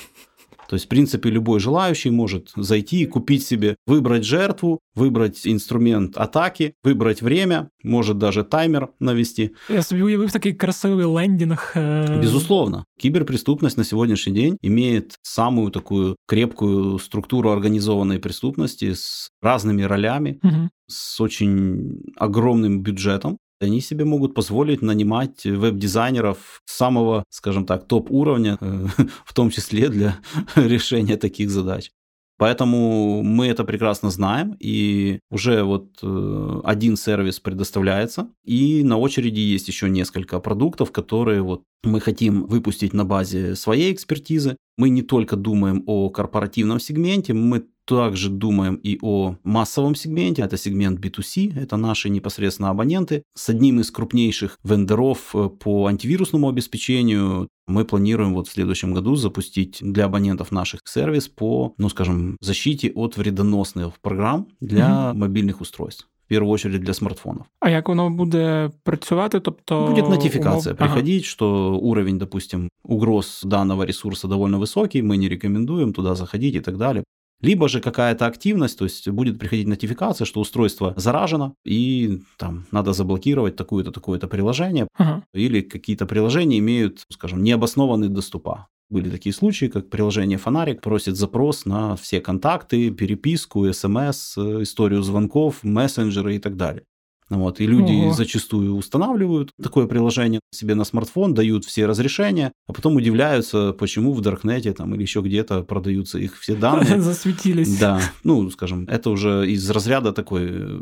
То 0.69 0.75
есть, 0.75 0.85
в 0.85 0.89
принципе, 0.89 1.29
любой 1.29 1.59
желающий 1.59 2.11
может 2.11 2.51
зайти, 2.55 3.05
купить 3.05 3.45
себе, 3.45 3.75
выбрать 3.87 4.23
жертву, 4.23 4.79
выбрать 4.95 5.47
инструмент 5.47 6.17
атаки, 6.17 6.73
выбрать 6.83 7.21
время, 7.21 7.69
может 7.83 8.17
даже 8.17 8.43
таймер 8.43 8.89
навести. 8.99 9.51
Я 9.69 9.81
собі 9.81 10.03
уявив 10.03 10.31
такий 10.31 10.53
красивий 10.53 11.05
лендинг. 11.05 11.73
Безусловно. 12.21 12.85
Киберпреступность 12.97 13.77
на 13.77 13.83
сегодняшний 13.83 14.33
день 14.33 14.57
имеет 14.61 15.15
самую 15.21 15.71
такую 15.71 16.15
крепкую 16.27 16.99
структуру 16.99 17.49
организованной 17.49 18.19
преступности 18.19 18.93
с 18.93 19.29
разными 19.41 19.83
ролями, 19.83 20.39
угу. 20.43 20.69
с 20.87 21.21
очень 21.21 22.01
огромным 22.17 22.81
бюджетом 22.81 23.37
они 23.59 23.81
себе 23.81 24.05
могут 24.05 24.33
позволить 24.33 24.81
нанимать 24.81 25.45
веб-дизайнеров 25.45 26.61
самого, 26.65 27.23
скажем 27.29 27.65
так, 27.65 27.87
топ-уровня, 27.87 28.57
э, 28.59 28.87
в 29.25 29.33
том 29.33 29.49
числе 29.49 29.89
для 29.89 30.19
решения 30.55 31.17
таких 31.17 31.49
задач. 31.49 31.91
Поэтому 32.37 33.23
мы 33.23 33.47
это 33.47 33.63
прекрасно 33.63 34.09
знаем, 34.09 34.57
и 34.59 35.19
уже 35.31 35.63
вот 35.63 35.99
э, 36.03 36.61
один 36.65 36.97
сервис 36.97 37.39
предоставляется, 37.39 38.27
и 38.43 38.83
на 38.83 38.97
очереди 38.97 39.39
есть 39.39 39.69
еще 39.69 39.89
несколько 39.89 40.41
продуктов, 40.41 40.91
которые 40.91 41.41
вот 41.41 41.63
мы 41.83 42.01
хотим 42.01 42.45
выпустить 42.45 42.93
на 42.93 43.05
базе 43.05 43.55
своей 43.55 43.93
экспертизы. 43.93 44.57
Мы 44.77 44.89
не 44.89 45.01
только 45.01 45.37
думаем 45.37 45.83
о 45.85 46.09
корпоративном 46.09 46.81
сегменте, 46.81 47.33
мы 47.33 47.67
также 47.85 48.29
думаем 48.29 48.75
и 48.75 48.97
о 49.01 49.35
массовом 49.43 49.95
сегменте. 49.95 50.41
Это 50.41 50.57
сегмент 50.57 50.99
B2C, 50.99 51.59
это 51.59 51.77
наши 51.77 52.09
непосредственно 52.09 52.69
абоненты. 52.69 53.23
С 53.35 53.49
одним 53.49 53.79
из 53.79 53.91
крупнейших 53.91 54.57
вендоров 54.63 55.35
э, 55.35 55.49
по 55.49 55.87
антивирусному 55.87 56.49
обеспечению 56.49 57.47
мы 57.67 57.85
планируем 57.85 58.33
вот 58.33 58.47
в 58.47 58.51
следующем 58.51 58.93
году 58.93 59.15
запустить 59.15 59.79
для 59.81 60.05
абонентов 60.05 60.51
наших 60.51 60.81
сервис 60.85 61.27
по, 61.27 61.73
ну 61.77 61.89
скажем, 61.89 62.37
защите 62.41 62.91
от 62.95 63.17
вредоносных 63.17 63.99
программ 64.01 64.47
для 64.59 64.85
mm-hmm. 64.85 65.13
мобильных 65.13 65.61
устройств. 65.61 66.07
В 66.25 66.27
первую 66.27 66.51
очередь 66.51 66.81
для 66.81 66.93
смартфонов. 66.93 67.45
А 67.59 67.69
як 67.69 67.87
воно 67.87 68.09
буде 68.09 68.71
працювати? 68.83 69.39
Тобто 69.39 69.87
будет 69.87 70.09
нотификация 70.09 70.73
умов... 70.73 70.77
приходить, 70.77 71.23
ага. 71.23 71.29
что 71.29 71.79
уровень, 71.79 72.17
допустим, 72.17 72.69
угроз 72.83 73.41
данного 73.43 73.85
ресурса 73.85 74.27
довольно 74.27 74.57
высокий, 74.57 75.03
мы 75.03 75.17
не 75.17 75.29
рекомендуем 75.29 75.93
туда 75.93 76.15
заходить 76.15 76.55
и 76.55 76.61
так 76.61 76.77
далее. 76.77 77.03
Либо 77.45 77.69
же 77.69 77.79
какая-то 77.79 78.25
активность, 78.25 78.79
то 78.79 78.85
есть 78.85 79.07
будет 79.09 79.37
приходить 79.37 79.67
нотификация, 79.67 80.25
что 80.25 80.39
устройство 80.39 80.93
заражено, 80.97 81.53
и 81.63 82.21
там 82.37 82.65
надо 82.71 82.93
заблокировать 82.93 83.55
такое-то, 83.55 83.91
такое-то 83.91 84.27
приложение, 84.27 84.87
ага. 84.97 85.23
или 85.31 85.61
какие-то 85.61 86.07
приложения 86.07 86.57
имеют, 86.57 87.05
скажем, 87.11 87.43
необоснованный 87.43 88.09
доступа. 88.09 88.67
Были 88.89 89.11
такие 89.11 89.33
случаи, 89.33 89.67
как 89.67 89.91
приложение 89.91 90.39
«Фонарик» 90.39 90.81
просит 90.81 91.17
запрос 91.17 91.65
на 91.65 91.95
все 91.95 92.19
контакты, 92.19 92.89
переписку, 92.89 93.71
смс, 93.71 94.37
историю 94.37 95.03
звонков, 95.03 95.63
мессенджеры 95.63 96.35
и 96.35 96.39
так 96.39 96.55
далее. 96.55 96.83
Вот, 97.29 97.59
и 97.59 97.65
люди 97.65 97.91
Ого. 97.91 98.13
зачастую 98.13 98.75
устанавливают 98.75 99.51
такое 99.61 99.87
приложение 99.87 100.41
себе 100.51 100.75
на 100.75 100.83
смартфон, 100.83 101.33
дают 101.33 101.65
все 101.65 101.87
разрешения, 101.87 102.51
а 102.67 102.73
потом 102.73 102.95
удивляются, 102.95 103.73
почему 103.73 104.13
в 104.13 104.21
Даркнете 104.21 104.73
там, 104.73 104.93
или 104.93 105.01
еще 105.01 105.21
где-то 105.21 105.63
продаются 105.63 106.19
их 106.19 106.37
все 106.39 106.55
данные. 106.55 107.01
Засветились. 107.01 107.79
Да, 107.79 107.99
ну, 108.23 108.49
скажем, 108.51 108.85
это 108.87 109.09
уже 109.09 109.49
из 109.49 109.67
разряда 109.69 110.13
такой 110.13 110.49
э, 110.49 110.79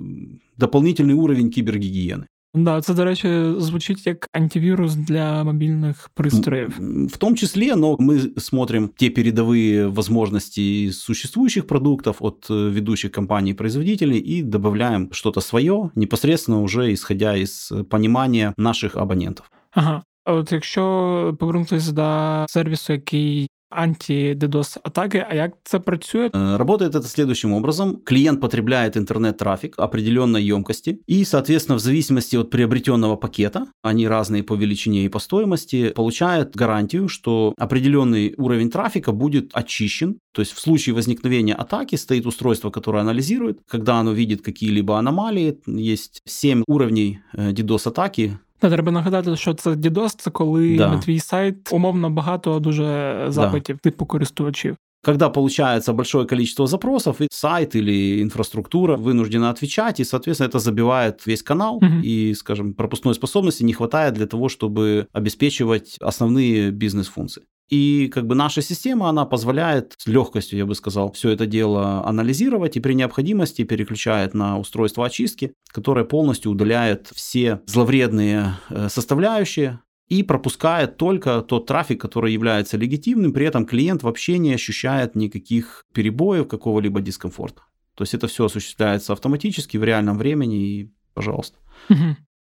дополнительный 0.58 1.14
уровень 1.14 1.50
кибергигиены. 1.50 2.28
Да, 2.56 2.82
це, 2.82 2.94
до 2.94 3.06
речі, 3.06 3.54
звучить 3.58 4.08
як 4.08 4.28
антивирус 4.32 4.96
для 4.96 5.44
мобильных 5.44 6.10
пристроев. 6.14 6.80
В 7.08 7.18
том 7.18 7.36
числе, 7.36 7.76
но 7.76 7.98
мы 8.00 8.40
смотрим 8.40 8.90
те 8.96 9.10
передовые 9.10 9.88
возможности 9.88 10.92
существующих 10.92 11.66
продуктов 11.68 12.18
от 12.20 12.48
э, 12.50 12.70
ведущих 12.70 13.12
компаний-производителей 13.12 14.20
и 14.20 14.44
добавляем 14.44 15.10
что-то 15.12 15.42
свое, 15.42 15.90
непосредственно 15.96 16.62
уже 16.62 16.94
исходя 16.94 17.36
из 17.36 17.72
понимания 17.90 18.54
наших 18.58 18.96
абонентов. 18.96 19.52
Ага. 19.72 20.04
А 20.26 20.34
от 20.34 20.52
якщо 20.52 21.36
повернутися 21.40 21.92
до 21.92 22.46
сервісу, 22.50 22.94
який 22.94 23.50
анти-DDoS 23.78 24.78
атаки. 24.84 25.26
А 25.30 25.36
як 25.36 25.52
це 25.64 25.80
працює? 25.80 26.28
Э, 26.28 26.58
работает 26.58 26.96
это 26.96 27.04
следующим 27.04 27.54
образом. 27.54 27.98
Клиент 28.04 28.42
потребляет 28.42 28.98
интернет-трафик 28.98 29.76
определенной 29.80 30.44
емкости, 30.44 31.00
и, 31.08 31.26
соответственно, 31.26 31.78
в 31.78 31.80
зависимости 31.80 32.38
от 32.38 32.50
приобретенного 32.50 33.18
пакета, 33.18 33.66
они 33.82 34.08
разные 34.08 34.44
по 34.44 34.56
величине 34.56 35.06
и 35.06 35.10
по 35.10 35.20
стоимости, 35.20 35.90
получает 35.90 36.56
гарантию, 36.56 37.08
что 37.08 37.54
определенный 37.58 38.34
уровень 38.38 38.70
трафика 38.70 39.12
будет 39.12 39.50
очищен. 39.54 40.16
То 40.34 40.42
есть 40.42 40.54
в 40.54 40.60
случае 40.60 40.96
возникновения 40.96 41.56
атаки 41.56 41.98
стоит 41.98 42.26
устройство, 42.26 42.72
которое 42.72 43.02
анализирует, 43.02 43.60
когда 43.68 44.00
оно 44.00 44.14
видит 44.14 44.42
какие-либо 44.42 44.98
аномалии. 44.98 45.58
Есть 45.68 46.22
7 46.26 46.64
уровней 46.68 47.20
э, 47.34 47.52
DDoS-атаки, 47.52 48.32
Та 48.53 48.53
треба 48.63 48.93
нагадати, 48.93 49.37
що 49.37 49.55
це 49.55 49.71
DDoS, 49.71 50.15
це 50.19 50.31
коли 50.31 50.77
да. 50.77 50.91
на 50.91 50.99
твій 50.99 51.21
сайт 51.21 51.73
умовно 51.73 52.11
багато 52.11 52.59
дуже 52.61 53.25
запитів 53.29 53.77
да. 53.77 53.91
типу 53.91 54.07
користувачів. 54.07 54.77
Когда 55.05 55.29
получается 55.29 55.93
большое 55.93 56.27
количество 56.27 56.67
запросов, 56.67 57.17
и 57.21 57.29
сайт 57.31 57.77
или 57.77 58.21
инфраструктура 58.21 58.97
вынуждена 58.97 59.49
отвечать, 59.51 60.01
и, 60.01 60.05
соответственно, 60.05 60.49
это 60.49 60.59
забивает 60.59 61.25
весь 61.27 61.43
канал, 61.43 61.77
угу. 61.77 62.03
и, 62.03 62.35
скажем, 62.35 62.75
пропускной 62.75 63.15
способности 63.15 63.63
не 63.63 63.73
хватает 63.73 64.15
для 64.15 64.27
того, 64.27 64.49
чтобы 64.49 65.07
обеспечивать 65.13 65.99
основные 66.01 66.73
бизнес-функции. 66.73 67.45
И 67.70 68.08
как 68.10 68.28
бы 68.28 68.36
наша 68.36 68.62
система, 68.62 69.10
она 69.10 69.26
позволяет 69.26 69.96
с 69.98 70.08
легкостью, 70.08 70.60
я 70.60 70.66
бы 70.66 70.76
сказал, 70.76 71.12
все 71.14 71.30
это 71.30 71.46
дело 71.46 72.06
анализировать 72.06 72.78
и 72.78 72.80
при 72.80 72.94
необходимости 72.94 73.64
переключает 73.64 74.34
на 74.34 74.60
устройство 74.60 75.06
очистки, 75.06 75.54
которое 75.68 76.06
полностью 76.06 76.52
удаляет 76.52 77.10
все 77.14 77.62
зловредные 77.66 78.58
э, 78.70 78.90
составляющие, 78.90 79.80
и 80.10 80.22
пропускает 80.22 80.98
только 80.98 81.42
тот 81.42 81.66
трафик, 81.66 82.02
который 82.02 82.34
является 82.34 82.78
легитимным, 82.78 83.34
при 83.34 83.46
этом 83.46 83.66
клиент 83.66 84.04
вообще 84.04 84.38
не 84.38 84.54
ощущает 84.54 85.16
никаких 85.16 85.86
перебоев, 85.94 86.48
какого-либо 86.48 87.02
дискомфорта. 87.02 87.64
То 87.96 88.04
есть 88.04 88.14
это 88.14 88.28
все 88.28 88.46
осуществляется 88.46 89.14
автоматически 89.14 89.78
в 89.78 89.84
реальном 89.84 90.18
времени, 90.18 90.58
и 90.58 90.94
пожалуйста. 91.14 91.58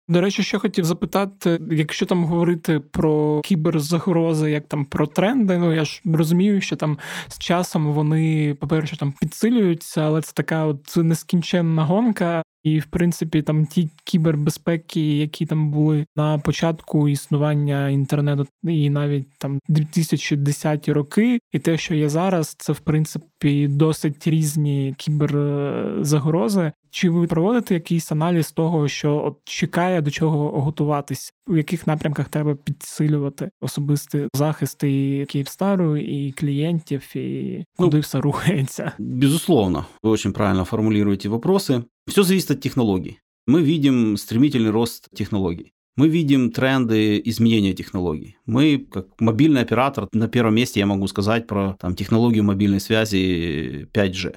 До 0.09 0.21
речі, 0.21 0.43
що 0.43 0.59
хотів 0.59 0.85
запитати, 0.85 1.59
якщо 1.71 2.05
там 2.05 2.25
говорити 2.25 2.79
про 2.79 3.41
кіберзагрози, 3.41 4.51
як 4.51 4.67
там 4.67 4.85
про 4.85 5.07
тренди, 5.07 5.57
ну 5.57 5.73
я 5.73 5.85
ж 5.85 6.01
розумію, 6.05 6.61
що 6.61 6.75
там 6.75 6.97
з 7.27 7.39
часом 7.39 7.93
вони, 7.93 8.57
по-перше, 8.59 8.97
там 8.97 9.13
підсилюються, 9.21 10.01
але 10.01 10.21
це 10.21 10.31
така 10.33 10.65
от 10.65 10.97
нескінченна 10.97 11.85
гонка. 11.85 12.43
І, 12.63 12.79
в 12.79 12.85
принципі, 12.85 13.41
там 13.41 13.65
ті 13.65 13.89
кібербезпеки, 14.03 15.17
які 15.17 15.45
там 15.45 15.71
були 15.71 16.05
на 16.15 16.37
початку 16.37 17.09
існування 17.09 17.89
інтернету, 17.89 18.47
і 18.63 18.89
навіть 18.89 19.27
там 19.37 19.59
2010 19.67 20.89
роки, 20.89 21.39
і 21.51 21.59
те, 21.59 21.77
що 21.77 21.95
є 21.95 22.09
зараз, 22.09 22.55
це 22.59 22.73
в 22.73 22.79
принципі 22.79 23.67
досить 23.67 24.27
різні 24.27 24.95
кіберзагрози. 24.97 26.71
Чи 26.91 27.09
ви 27.09 27.27
проводите 27.27 27.73
якийсь 27.73 28.11
аналіз 28.11 28.51
того, 28.51 28.87
що 28.87 29.23
от 29.25 29.37
чекає 29.43 30.01
до 30.01 30.11
чого 30.11 30.61
готуватись, 30.61 31.33
у 31.48 31.56
яких 31.56 31.86
напрямках 31.86 32.28
треба 32.28 32.54
підсилювати 32.54 33.50
особистий 33.60 34.28
захист 34.34 34.84
і 34.84 35.26
Київстару, 35.28 35.96
і 35.96 36.32
клієнтів, 36.32 37.16
і 37.16 37.64
куди 37.76 37.96
ну, 37.96 38.00
все 38.00 38.20
рухається? 38.20 38.92
Безусловно, 38.98 39.86
ви 40.02 40.10
дуже 40.10 40.30
правильно 40.30 40.64
формулюєте 40.64 41.28
вопроси. 41.28 41.82
Все 42.06 42.22
зависит 42.22 42.50
от 42.50 42.60
технологий. 42.60 43.18
Мы 43.46 43.62
видим 43.62 44.16
стремительный 44.16 44.70
рост 44.70 45.08
технологий. 45.14 45.72
Мы 45.96 46.08
видим 46.08 46.50
тренды 46.50 47.22
изменения 47.24 47.72
технологий. 47.72 48.36
Мы, 48.46 48.78
как 48.78 49.20
мобильный 49.20 49.60
оператор, 49.60 50.08
на 50.12 50.28
первом 50.28 50.54
месте 50.54 50.80
я 50.80 50.86
могу 50.86 51.06
сказать 51.08 51.46
про 51.46 51.76
там, 51.78 51.94
технологию 51.94 52.42
мобильной 52.42 52.80
связи 52.80 53.88
5G. 53.92 54.34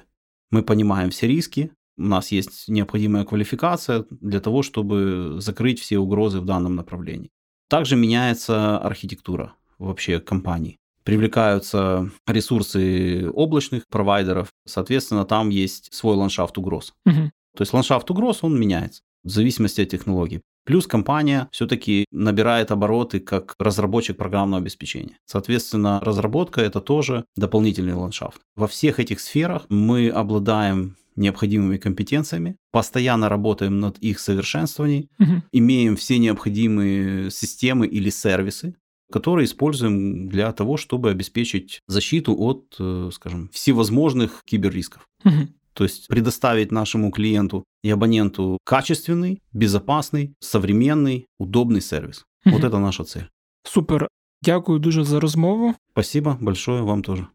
Мы 0.52 0.62
понимаем 0.62 1.10
все 1.10 1.26
риски, 1.26 1.70
у 1.97 2.03
нас 2.03 2.31
есть 2.31 2.67
необходимая 2.67 3.25
квалификация 3.25 4.05
для 4.09 4.39
того, 4.39 4.63
чтобы 4.63 5.35
закрыть 5.39 5.79
все 5.79 5.99
угрозы 5.99 6.39
в 6.39 6.45
данном 6.45 6.75
направлении. 6.75 7.31
Также 7.69 7.95
меняется 7.95 8.77
архитектура 8.77 9.53
вообще 9.77 10.19
компаний. 10.19 10.77
Привлекаются 11.03 12.09
ресурсы 12.27 13.29
облачных 13.29 13.87
провайдеров, 13.89 14.49
соответственно, 14.65 15.25
там 15.25 15.49
есть 15.49 15.93
свой 15.93 16.15
ландшафт 16.15 16.57
угроз. 16.57 16.93
Угу. 17.05 17.31
То 17.55 17.61
есть 17.61 17.73
ландшафт 17.73 18.09
угроз, 18.09 18.39
он 18.41 18.59
меняется 18.59 19.01
в 19.23 19.29
зависимости 19.29 19.81
от 19.81 19.89
технологий. 19.89 20.41
Плюс 20.65 20.87
компания 20.87 21.49
все-таки 21.51 22.05
набирает 22.11 22.71
обороты 22.71 23.19
как 23.19 23.53
разработчик 23.59 24.15
программного 24.15 24.61
обеспечения. 24.61 25.17
Соответственно, 25.25 25.99
разработка 26.01 26.61
это 26.61 26.79
тоже 26.79 27.25
дополнительный 27.35 27.93
ландшафт. 27.93 28.39
Во 28.55 28.67
всех 28.67 28.99
этих 28.99 29.19
сферах 29.19 29.65
мы 29.67 30.09
обладаем 30.09 30.95
необходимыми 31.15 31.77
компетенциями, 31.77 32.57
постоянно 32.71 33.29
работаем 33.29 33.79
над 33.79 33.97
их 33.99 34.19
совершенствованием, 34.19 35.09
угу. 35.19 35.43
имеем 35.51 35.95
все 35.95 36.17
необходимые 36.17 37.31
системы 37.31 37.87
или 37.87 38.09
сервисы, 38.09 38.75
которые 39.11 39.45
используем 39.45 40.27
для 40.27 40.51
того, 40.51 40.77
чтобы 40.77 41.11
обеспечить 41.11 41.81
защиту 41.87 42.35
от, 42.35 42.75
э, 42.79 43.09
скажем, 43.13 43.49
всевозможных 43.53 44.41
киберрисков. 44.45 45.07
Угу. 45.23 45.47
То 45.73 45.83
есть 45.83 46.07
предоставить 46.07 46.71
нашему 46.71 47.11
клиенту 47.11 47.63
и 47.83 47.89
абоненту 47.89 48.57
качественный, 48.63 49.41
безопасный, 49.53 50.33
современный, 50.39 51.27
удобный 51.39 51.81
сервис. 51.81 52.25
Угу. 52.45 52.55
Вот 52.55 52.63
это 52.63 52.79
наша 52.79 53.03
цель. 53.03 53.29
Супер. 53.65 54.07
Дякую 54.41 54.79
дуже 54.79 55.03
за 55.03 55.19
розмову. 55.19 55.75
Спасибо 55.91 56.37
большое 56.41 56.81
вам 56.81 57.03
тоже. 57.03 57.27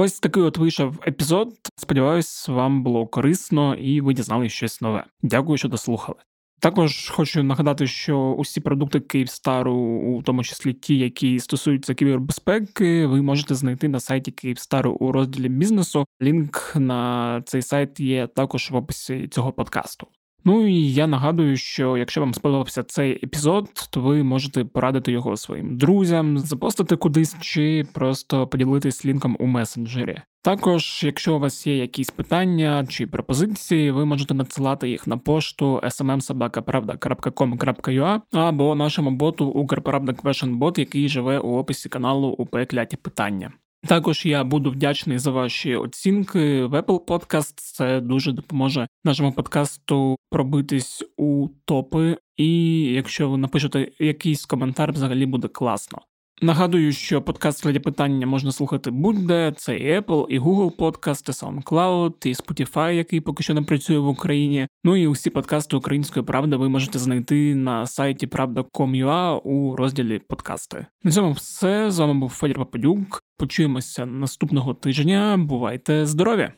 Ось 0.00 0.20
такий 0.20 0.42
от 0.42 0.58
вийшов 0.58 1.00
епізод. 1.06 1.54
Сподіваюсь, 1.76 2.48
вам 2.48 2.82
було 2.82 3.06
корисно 3.06 3.74
і 3.74 4.00
ви 4.00 4.14
дізнали 4.14 4.48
щось 4.48 4.80
нове. 4.80 5.04
Дякую, 5.22 5.58
що 5.58 5.68
дослухали. 5.68 6.18
Також 6.60 7.08
хочу 7.08 7.42
нагадати, 7.42 7.86
що 7.86 8.18
усі 8.18 8.60
продукти 8.60 9.00
Київстару, 9.00 9.74
у 10.16 10.22
тому 10.22 10.44
числі 10.44 10.72
ті, 10.72 10.98
які 10.98 11.40
стосуються 11.40 11.94
кібербезпеки, 11.94 13.06
ви 13.06 13.22
можете 13.22 13.54
знайти 13.54 13.88
на 13.88 14.00
сайті 14.00 14.30
Київстару 14.30 14.92
у 14.92 15.12
розділі 15.12 15.48
бізнесу. 15.48 16.04
Лінк 16.22 16.72
на 16.76 17.42
цей 17.46 17.62
сайт 17.62 18.00
є 18.00 18.26
також 18.26 18.70
в 18.70 18.76
описі 18.76 19.28
цього 19.28 19.52
подкасту. 19.52 20.06
Ну 20.44 20.66
і 20.66 20.92
я 20.92 21.06
нагадую, 21.06 21.56
що 21.56 21.96
якщо 21.96 22.20
вам 22.20 22.34
сподобався 22.34 22.82
цей 22.82 23.24
епізод, 23.24 23.68
то 23.90 24.00
ви 24.00 24.22
можете 24.22 24.64
порадити 24.64 25.12
його 25.12 25.36
своїм 25.36 25.76
друзям, 25.76 26.38
запостити 26.38 26.96
кудись 26.96 27.36
чи 27.40 27.86
просто 27.92 28.46
поділитись 28.46 29.06
лінком 29.06 29.36
у 29.40 29.46
месенджері. 29.46 30.20
Також, 30.42 31.00
якщо 31.04 31.36
у 31.36 31.38
вас 31.38 31.66
є 31.66 31.76
якісь 31.76 32.10
питання 32.10 32.86
чи 32.88 33.06
пропозиції, 33.06 33.90
ви 33.90 34.04
можете 34.04 34.34
надсилати 34.34 34.88
їх 34.88 35.06
на 35.06 35.18
пошту 35.18 35.80
smmsobakapravda.com.ua 35.84 38.20
або 38.32 38.74
нашому 38.74 39.10
боту 39.10 39.46
Укрправда 39.46 40.12
Question 40.12 40.78
який 40.78 41.08
живе 41.08 41.38
у 41.38 41.56
описі 41.56 41.88
каналу 41.88 42.28
УП 42.28 42.66
Кляті 42.66 42.96
Питання. 42.96 43.52
Також 43.86 44.26
я 44.26 44.44
буду 44.44 44.70
вдячний 44.70 45.18
за 45.18 45.30
ваші 45.30 45.76
оцінки 45.76 46.64
в 46.64 46.80
Apple 46.80 47.04
Podcast. 47.04 47.52
Це 47.56 48.00
дуже 48.00 48.32
допоможе 48.32 48.88
нашому 49.04 49.32
подкасту 49.32 50.16
пробитись 50.30 51.04
у 51.16 51.48
топи. 51.64 52.18
І 52.36 52.80
якщо 52.82 53.30
ви 53.30 53.38
напишете 53.38 53.92
якийсь 53.98 54.46
коментар, 54.46 54.92
взагалі 54.92 55.26
буде 55.26 55.48
класно. 55.48 55.98
Нагадую, 56.42 56.92
що 56.92 57.22
подкаст 57.22 57.66
«Раді 57.66 57.78
питання 57.78 58.26
можна 58.26 58.52
слухати 58.52 58.90
будь-де. 58.90 59.52
Це 59.56 59.76
і 59.76 59.98
Apple, 59.98 60.26
і 60.26 60.40
Google 60.40 60.76
Podcast, 60.76 61.28
і 61.28 61.32
SoundCloud, 61.32 62.26
і 62.26 62.34
Spotify, 62.34 62.92
який 62.92 63.20
поки 63.20 63.42
що 63.42 63.54
не 63.54 63.62
працює 63.62 63.98
в 63.98 64.08
Україні. 64.08 64.68
Ну 64.84 64.96
і 64.96 65.06
усі 65.06 65.30
подкасти 65.30 65.76
Української 65.76 66.24
правди 66.24 66.56
ви 66.56 66.68
можете 66.68 66.98
знайти 66.98 67.54
на 67.54 67.86
сайті 67.86 68.26
правда.com.ua 68.26 69.40
у 69.44 69.76
розділі 69.76 70.18
подкасти. 70.18 70.86
На 71.04 71.10
цьому 71.10 71.32
все 71.32 71.90
з 71.90 71.98
вами 71.98 72.14
був 72.14 72.30
Федір 72.30 72.56
Пападюк. 72.56 73.22
Почуємося 73.38 74.06
наступного 74.06 74.74
тижня. 74.74 75.36
Бувайте 75.38 76.06
здорові! 76.06 76.50